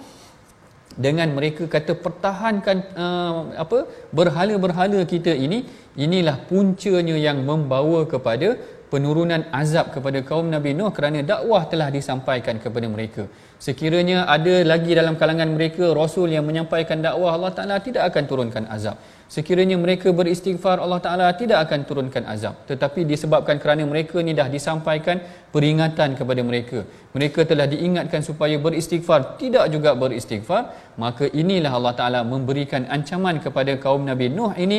[0.97, 3.78] dengan mereka kata pertahankan uh, apa
[4.18, 5.66] berhala-berhala kita ini
[5.99, 8.55] inilah puncanya yang membawa kepada
[8.95, 13.24] penurunan azab kepada kaum Nabi Nuh kerana dakwah telah disampaikan kepada mereka.
[13.66, 18.64] Sekiranya ada lagi dalam kalangan mereka rasul yang menyampaikan dakwah Allah Taala tidak akan turunkan
[18.76, 18.97] azab.
[19.34, 22.55] Sekiranya mereka beristighfar Allah Taala tidak akan turunkan azab.
[22.70, 25.18] Tetapi disebabkan kerana mereka ni dah disampaikan
[25.55, 26.78] peringatan kepada mereka.
[27.16, 30.62] Mereka telah diingatkan supaya beristighfar, tidak juga beristighfar,
[31.03, 34.78] maka inilah Allah Taala memberikan ancaman kepada kaum Nabi Nuh ini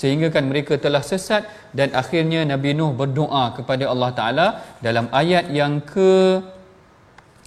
[0.00, 1.44] sehingga kan mereka telah sesat
[1.76, 4.46] dan akhirnya Nabi Nuh berdoa kepada Allah Taala
[4.80, 6.40] dalam ayat yang ke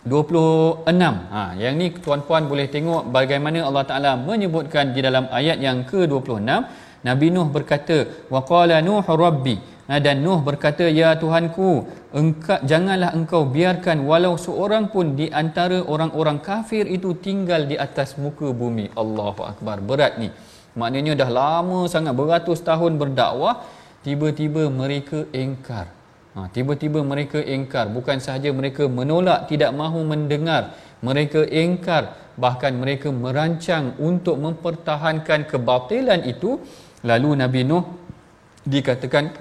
[0.06, 0.86] 26.
[1.34, 6.46] Ha, yang ni tuan-puan boleh tengok bagaimana Allah Taala menyebutkan di dalam ayat yang ke-26.
[7.08, 7.98] Nabi Nuh berkata,
[8.30, 9.58] "Wa qala Nuh rabbi"
[9.90, 15.82] ha, dan Nuh berkata, "Ya Tuhanku, engkau janganlah engkau biarkan walau seorang pun di antara
[15.82, 19.82] orang-orang kafir itu tinggal di atas muka bumi." Allahu akbar.
[19.82, 20.30] Berat ni.
[20.76, 23.64] Maknanya dah lama sangat beratus tahun berdakwah,
[24.04, 25.88] tiba-tiba mereka engkar.
[26.36, 27.88] Ha, tiba-tiba mereka engkar.
[27.88, 30.76] Bukan sahaja mereka menolak, tidak mahu mendengar.
[31.00, 32.20] Mereka engkar.
[32.36, 36.60] Bahkan mereka merancang untuk mempertahankan kebatilan itu.
[37.08, 37.88] Lalu Nabi Nuh
[38.68, 39.32] dikatakan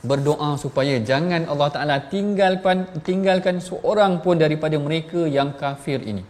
[0.00, 6.24] berdoa supaya jangan Allah Ta'ala tinggalkan, tinggalkan seorang pun daripada mereka yang kafir ini.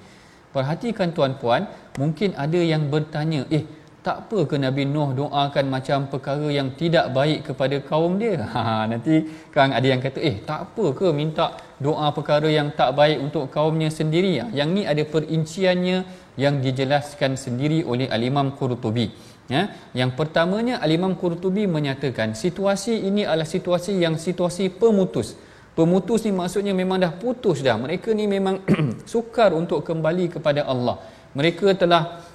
[0.51, 3.65] Perhatikan tuan-puan, mungkin ada yang bertanya, eh
[4.03, 8.35] tak apa ke Nabi Nuh doakan macam perkara yang tidak baik kepada kaum dia?
[8.53, 9.15] Ha, nanti
[9.55, 11.47] kan ada yang kata eh tak apa ke minta
[11.79, 14.33] doa perkara yang tak baik untuk kaumnya sendiri?
[14.43, 14.47] Ya?
[14.59, 15.99] yang ni ada perinciannya
[16.35, 19.07] yang dijelaskan sendiri oleh Al-Imam Qurtubi.
[19.47, 25.39] Ya yang pertamanya Al-Imam Qurtubi menyatakan situasi ini adalah situasi yang situasi pemutus.
[25.73, 27.79] Pemutus ni maksudnya memang dah putus dah.
[27.81, 28.61] Mereka ni memang
[29.13, 31.01] sukar untuk kembali kepada Allah.
[31.33, 32.32] Mereka telah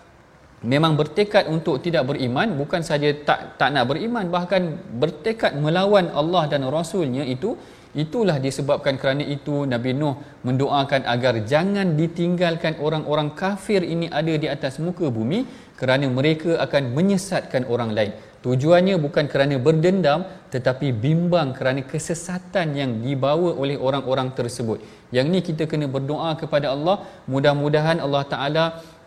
[0.66, 6.49] memang bertekad untuk tidak beriman bukan saja tak tak nak beriman bahkan bertekad melawan Allah
[6.49, 7.53] dan rasulnya itu
[7.93, 14.47] itulah disebabkan kerana itu Nabi Nuh mendoakan agar jangan ditinggalkan orang-orang kafir ini ada di
[14.55, 15.45] atas muka bumi
[15.78, 18.14] kerana mereka akan menyesatkan orang lain.
[18.45, 24.80] Tujuannya bukan kerana berdendam tetapi bimbang kerana kesesatan yang dibawa oleh orang-orang tersebut.
[25.16, 27.01] Yang ni kita kena berdoa kepada Allah.
[27.26, 28.66] Mudah-mudahan Allah Taala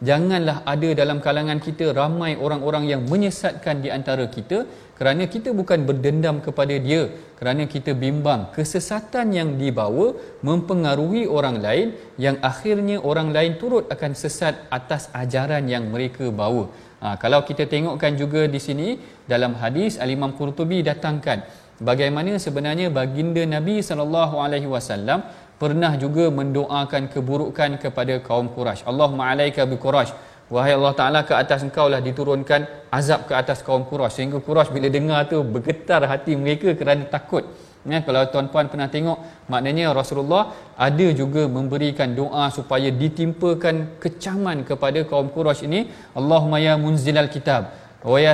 [0.09, 4.59] janganlah ada dalam kalangan kita ramai orang-orang yang menyesatkan di antara kita
[5.01, 7.03] kerana kita bukan berdendam kepada dia
[7.41, 10.07] kerana kita bimbang kesesatan yang dibawa
[10.49, 11.89] mempengaruhi orang lain
[12.25, 16.65] yang akhirnya orang lain turut akan sesat atas ajaran yang mereka bawa.
[17.01, 18.89] Ha, kalau kita tengokkan juga di sini
[19.33, 21.49] dalam hadis al-Imam Qurtubi datangkan
[21.89, 25.25] bagaimana sebenarnya baginda Nabi sallallahu alaihi wasallam
[25.61, 28.89] pernah juga mendoakan keburukan kepada kaum Quraisy.
[28.91, 30.13] Allahumma alaika bi Quraisy.
[30.55, 32.61] Wahai Allah Taala ke atas engkau lah diturunkan
[32.99, 37.45] azab ke atas kaum Quraisy sehingga Quraisy bila dengar tu bergetar hati mereka kerana takut.
[37.93, 39.19] Ya, kalau tuan-puan pernah tengok
[39.53, 45.81] maknanya Rasulullah ada juga memberikan doa supaya ditimpakan kecaman kepada kaum Quraisy ini
[46.19, 47.63] Allahumma ya munzilal kitab
[48.01, 48.33] wa ya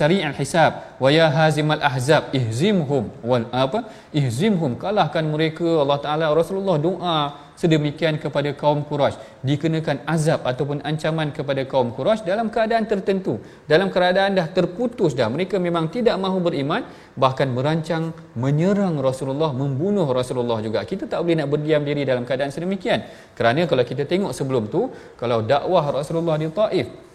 [0.00, 4.74] sari'al hisab wa ya hazimal ahzab ihzimhum wal apa ihzimhum.
[4.74, 7.18] Kalahkan mereka Allah Taala Rasulullah doa
[7.54, 9.14] sedemikian kepada kaum Quraisy
[9.46, 13.38] dikenakan azab ataupun ancaman kepada kaum Quraisy dalam keadaan tertentu.
[13.70, 16.82] Dalam keadaan dah terputus dah mereka memang tidak mahu beriman
[17.14, 20.82] bahkan merancang menyerang Rasulullah membunuh Rasulullah juga.
[20.82, 23.06] Kita tak boleh nak berdiam diri dalam keadaan sedemikian.
[23.38, 27.13] Kerana kalau kita tengok sebelum tu kalau dakwah Rasulullah di Taif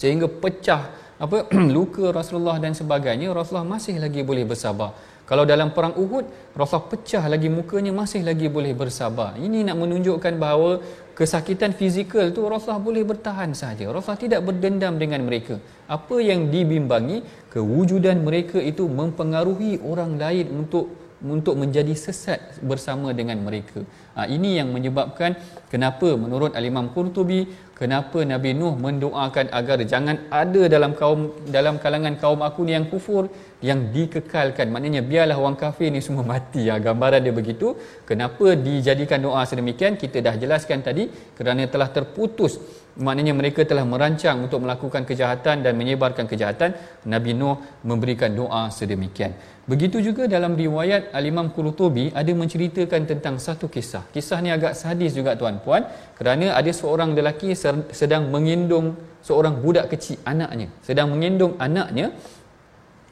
[0.00, 0.82] sehingga pecah
[1.24, 4.92] apa luka Rasulullah dan sebagainya Rasulullah masih lagi boleh bersabar.
[5.24, 9.30] Kalau dalam perang Uhud Rasulullah pecah lagi mukanya masih lagi boleh bersabar.
[9.40, 10.84] Ini nak menunjukkan bahawa
[11.16, 15.56] kesakitan fizikal tu Rasulullah boleh bertahan saja Rasulullah tidak berdendam dengan mereka.
[15.88, 17.24] Apa yang dibimbangi
[17.54, 20.92] kewujudan mereka itu mempengaruhi orang lain untuk
[21.24, 23.80] untuk menjadi sesat bersama dengan mereka.
[24.14, 25.34] Ha, ini yang menyebabkan
[25.72, 32.14] kenapa menurut Al-Imam Qurtubi kenapa Nabi Nuh mendoakan agar jangan ada dalam kaum dalam kalangan
[32.22, 33.26] kaum aku ni yang kufur
[33.58, 34.70] yang dikekalkan.
[34.74, 36.70] Maknanya biarlah orang kafir ni semua mati.
[36.70, 37.74] Ya gambaran dia begitu.
[38.06, 39.98] Kenapa dijadikan doa sedemikian?
[39.98, 42.62] Kita dah jelaskan tadi kerana telah terputus.
[42.94, 46.78] Maknanya mereka telah merancang untuk melakukan kejahatan dan menyebarkan kejahatan.
[47.10, 49.34] Nabi Nuh memberikan doa sedemikian.
[49.66, 55.12] Begitu juga dalam riwayat Al-Imam Qurtubi ada menceritakan tentang satu kisah kisah ni agak sadis
[55.18, 55.86] juga tuan-puan
[56.18, 57.56] kerana ada seorang lelaki
[58.00, 60.68] sedang mengindung seorang budak kecil anaknya.
[60.84, 62.12] Sedang mengindung anaknya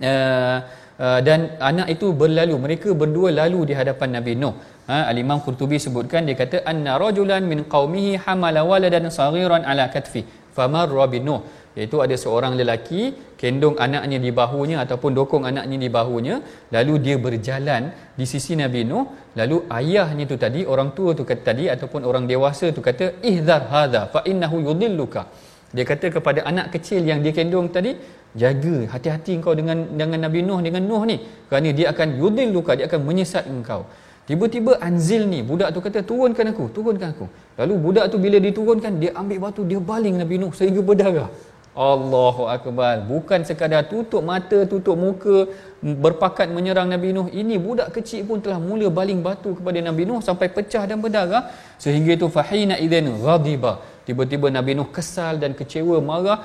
[0.05, 0.59] uh,
[1.01, 2.55] uh, dan anak itu berlalu.
[2.61, 4.55] Mereka berdua lalu di hadapan Nabi Nuh.
[4.90, 10.26] Ha, Al-Imam Qurtubi sebutkan dia kata anna rajulan min qaumihi hamala waladan saghiran ala katfi
[10.57, 11.40] famarra bi Nuh
[11.79, 13.03] iaitu ada seorang lelaki
[13.41, 16.35] kendong anaknya di bahunya ataupun dokong anaknya di bahunya
[16.75, 17.83] lalu dia berjalan
[18.18, 19.05] di sisi Nabi Nuh
[19.41, 23.62] lalu ayahnya tu tadi orang tua tu kata tadi ataupun orang dewasa tu kata ihzar
[23.73, 25.25] hadha fa innahu yudilluka
[25.73, 27.97] dia kata kepada anak kecil yang dia kendong tadi
[28.43, 31.16] jaga hati-hati engkau dengan dengan Nabi Nuh dengan Nuh ni
[31.49, 33.83] kerana dia akan yudilluka dia akan menyesat engkau
[34.23, 37.27] Tiba-tiba Anzil ni, budak tu kata, turunkan aku, turunkan aku.
[37.59, 41.27] Lalu budak tu bila diturunkan, dia ambil batu, dia baling Nabi Nuh sehingga berdarah.
[41.73, 43.01] Allahu Akbar.
[43.09, 45.49] Bukan sekadar tutup mata, tutup muka,
[45.81, 47.33] berpakat menyerang Nabi Nuh.
[47.33, 51.49] Ini budak kecil pun telah mula baling batu kepada Nabi Nuh sampai pecah dan berdarah.
[51.81, 53.81] Sehingga itu, fahina idhan ghadiba.
[54.05, 56.39] Tiba-tiba Nabi Nuh kesal dan kecewa, marah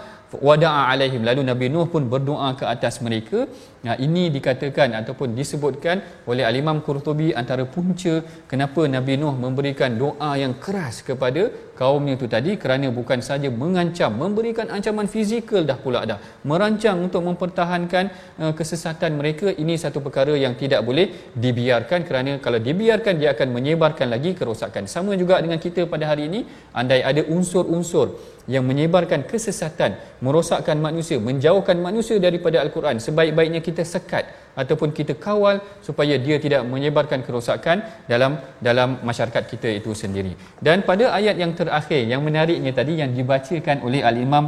[0.48, 3.48] wada'a alaihim lalu Nabi Nuh pun berdoa ke atas mereka
[3.86, 8.20] nah, ini dikatakan ataupun disebutkan oleh Al-Imam Qurtubi antara punca
[8.52, 11.48] kenapa Nabi Nuh memberikan doa yang keras kepada
[11.80, 16.20] kaumnya itu tadi kerana bukan saja mengancam memberikan ancaman fizikal dah pula dah
[16.50, 18.06] merancang untuk mempertahankan
[18.44, 21.08] uh, kesesatan mereka ini satu perkara yang tidak boleh
[21.44, 26.26] dibiarkan kerana kalau dibiarkan dia akan menyebarkan lagi kerosakan sama juga dengan kita pada hari
[26.32, 26.42] ini
[26.80, 28.08] andai ada unsur-unsur
[28.48, 32.98] yang menyebarkan kesesatan, merosakkan manusia, menjauhkan manusia daripada Al-Quran.
[33.04, 39.70] Sebaik-baiknya kita sekat ataupun kita kawal supaya dia tidak menyebarkan kerosakan dalam dalam masyarakat kita
[39.80, 40.34] itu sendiri.
[40.68, 44.46] Dan pada ayat yang terakhir yang menariknya tadi yang dibacakan oleh Al-Imam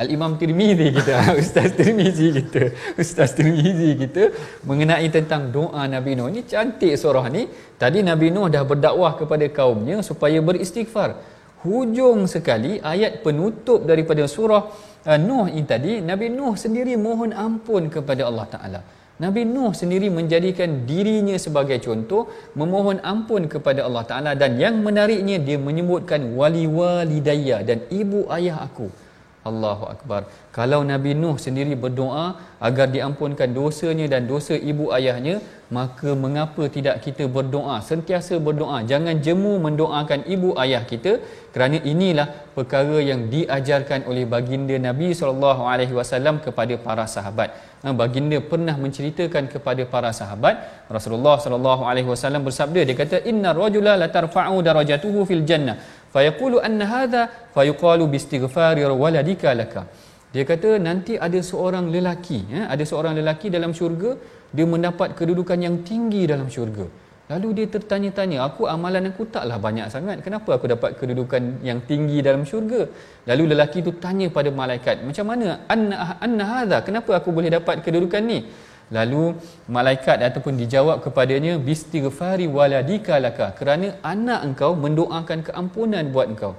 [0.00, 2.62] Al-Imam Tirmizi kita, Ustaz Tirmizi kita,
[3.02, 4.32] Ustaz Tirmizi kita
[4.64, 6.32] mengenai tentang doa Nabi Nuh.
[6.32, 7.42] Ini cantik surah ni.
[7.82, 11.10] Tadi Nabi Nuh dah berdakwah kepada kaumnya supaya beristighfar
[11.64, 14.62] hujung sekali ayat penutup daripada surah
[15.04, 18.80] uh, Nuh ini tadi Nabi Nuh sendiri mohon ampun kepada Allah Taala.
[19.20, 22.22] Nabi Nuh sendiri menjadikan dirinya sebagai contoh
[22.56, 28.64] memohon ampun kepada Allah Taala dan yang menariknya dia menyebutkan wali walidayya dan ibu ayah
[28.64, 28.88] aku.
[29.48, 30.28] Allahu akbar.
[30.52, 32.36] Kalau Nabi Nuh sendiri berdoa
[32.68, 35.40] agar diampunkan dosanya dan dosa ibu ayahnya,
[35.76, 38.78] maka mengapa tidak kita berdoa sentiasa berdoa?
[38.90, 41.12] Jangan jemu mendoakan ibu ayah kita.
[41.54, 42.26] Kerana inilah
[42.56, 47.50] perkara yang diajarkan oleh baginda Nabi sallallahu alaihi wasallam kepada para sahabat.
[47.80, 53.56] Ha, baginda pernah menceritakan kepada para sahabat Rasulullah sallallahu alaihi wasallam bersabda dia kata inna
[53.56, 55.80] rajula la tarfa'u darajatuhu fil jannah
[56.14, 57.22] fayaqulu anna hadha
[57.56, 59.82] fayuqalu bistighfari waladika laka
[60.34, 64.10] dia kata nanti ada seorang lelaki ya, ada seorang lelaki dalam syurga
[64.56, 66.86] dia mendapat kedudukan yang tinggi dalam syurga.
[67.30, 70.18] Lalu dia tertanya-tanya, aku amalan aku taklah banyak sangat.
[70.26, 72.90] Kenapa aku dapat kedudukan yang tinggi dalam syurga?
[73.30, 75.62] Lalu lelaki itu tanya pada malaikat, macam mana?
[75.74, 78.38] Anna, anna hadha, kenapa aku boleh dapat kedudukan ni?
[78.96, 79.38] Lalu
[79.76, 83.54] malaikat ataupun dijawab kepadanya, bistighfari waladika laka.
[83.58, 86.52] Kerana anak engkau mendoakan keampunan buat engkau.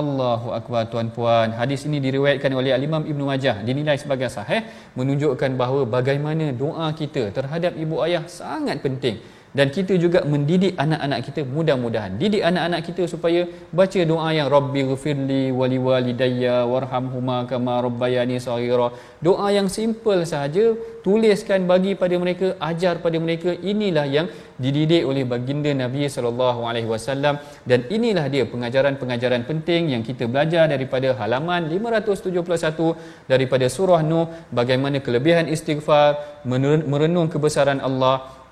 [0.00, 1.52] Allahu akbar tuan-puan.
[1.60, 4.64] Hadis ini diriwayatkan oleh Al-Imam Ibnu Majah dinilai sebagai sahih
[4.96, 9.20] menunjukkan bahawa bagaimana doa kita terhadap ibu ayah sangat penting
[9.54, 12.18] dan kita juga mendidik anak-anak kita mudah-mudahan.
[12.18, 18.90] Didik anak-anak kita supaya baca doa yang rabbi ghfirli wali walidayya warhamhuma kama rabbayani saghira.
[19.22, 20.74] Doa yang simple sahaja
[21.06, 23.54] tuliskan bagi pada mereka ajar pada mereka.
[23.54, 24.26] Inilah yang
[24.58, 27.38] dididik oleh baginda Nabi sallallahu alaihi wasallam.
[27.62, 34.26] Dan inilah dia pengajaran-pengajaran penting yang kita belajar daripada halaman 571 daripada surah Nuh.
[34.50, 38.42] Bagaimana kelebihan istighfar merenung kebesaran Allah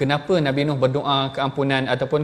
[0.00, 2.22] kenapa Nabi Nuh berdoa keampunan ataupun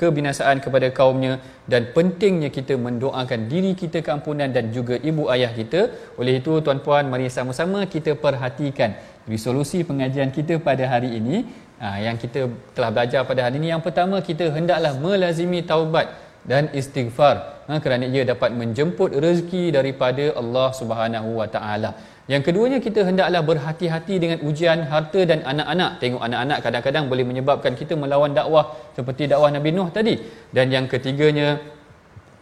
[0.00, 1.32] kebinasaan kepada kaumnya
[1.72, 5.80] dan pentingnya kita mendoakan diri kita keampunan dan juga ibu ayah kita.
[6.20, 8.92] Oleh itu tuan-puan mari sama-sama kita perhatikan
[9.32, 11.36] resolusi pengajian kita pada hari ini
[11.82, 13.68] ah, yang kita telah belajar pada hari ini.
[13.74, 16.08] Yang pertama kita hendaklah melazimi taubat
[16.46, 17.36] dan istighfar
[17.66, 21.90] ha, kerana ia dapat menjemput rezeki daripada Allah Subhanahu Wa Taala.
[22.26, 25.90] Yang keduanya kita hendaklah berhati-hati dengan ujian harta dan anak-anak.
[26.02, 30.18] Tengok anak-anak kadang-kadang boleh menyebabkan kita melawan dakwah seperti dakwah Nabi Nuh tadi.
[30.50, 31.62] Dan yang ketiganya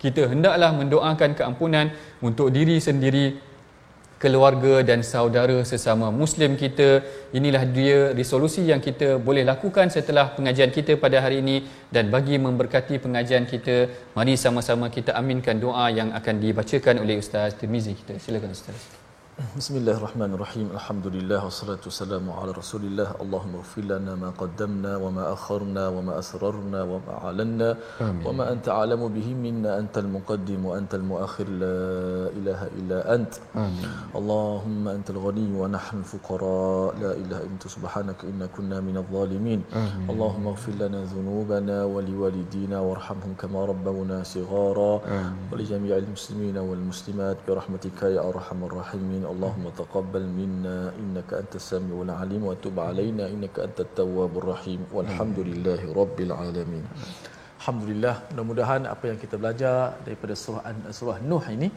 [0.01, 1.93] kita hendaklah mendoakan keampunan
[2.25, 3.37] untuk diri sendiri,
[4.17, 7.05] keluarga dan saudara sesama muslim kita.
[7.37, 11.57] Inilah dia resolusi yang kita boleh lakukan setelah pengajian kita pada hari ini
[11.93, 17.53] dan bagi memberkati pengajian kita, mari sama-sama kita aminkan doa yang akan dibacakan oleh Ustaz
[17.61, 18.17] Tirmizi kita.
[18.17, 19.04] Silakan Ustaz.
[19.35, 24.31] بسم الله الرحمن الرحيم الحمد لله والصلاة والسلام على رسول الله اللهم اغفر لنا ما
[24.31, 27.69] قدمنا وما أخرنا وما أسررنا وما أعلنا.
[28.27, 31.83] وما أنت أعلم به منا أنت المقدم وأنت المؤخر لا
[32.31, 34.15] إله إلا أنت آمين.
[34.15, 40.11] اللهم أنت الغني ونحن الفقراء لا إله إلا أنت سبحانك إنا كنا من الظالمين آمين.
[40.15, 45.51] اللهم اغفر لنا ذنوبنا ولوالدينا وارحمهم كما ربونا صغارا آمين.
[45.53, 52.55] ولجميع المسلمين والمسلمات برحمتك يا أرحم الراحمين Allahumma taqabbal minna innaka أنت samiul alim wa
[52.89, 56.85] علينا إنك innaka التواب الرحيم rahim walhamdulillahi rabbil alamin.
[57.61, 60.63] Alhamdulillah, mudah-mudahan apa yang kita belajar daripada surah,
[60.99, 61.69] surah Nuh ini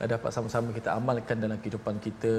[0.00, 2.32] eh, dapat sama-sama kita amalkan dalam kehidupan kita.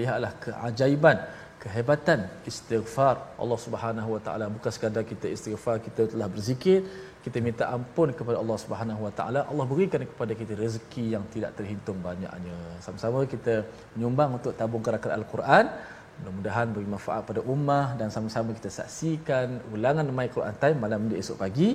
[0.00, 1.16] Lihatlah keajaiban,
[1.62, 4.46] kehebatan istighfar Allah Subhanahu Wa Taala.
[4.56, 6.78] Bukan sekadar kita istighfar, kita telah berzikir,
[7.24, 9.40] kita minta ampun kepada Allah Subhanahu Wa Taala.
[9.50, 12.58] Allah berikan kepada kita rezeki yang tidak terhitung banyaknya.
[12.84, 13.54] Sama-sama kita
[13.94, 15.64] menyumbang untuk tabung gerakan Al-Quran.
[16.18, 21.22] Mudah-mudahan beri manfaat pada ummah dan sama-sama kita saksikan ulangan My Quran Time malam ini
[21.22, 21.68] esok pagi.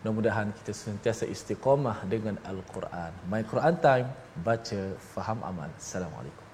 [0.00, 3.12] Mudah-mudahan kita sentiasa istiqamah dengan Al-Quran.
[3.32, 4.08] My Quran Time
[4.48, 4.80] baca
[5.12, 5.70] faham amal.
[5.80, 6.45] Assalamualaikum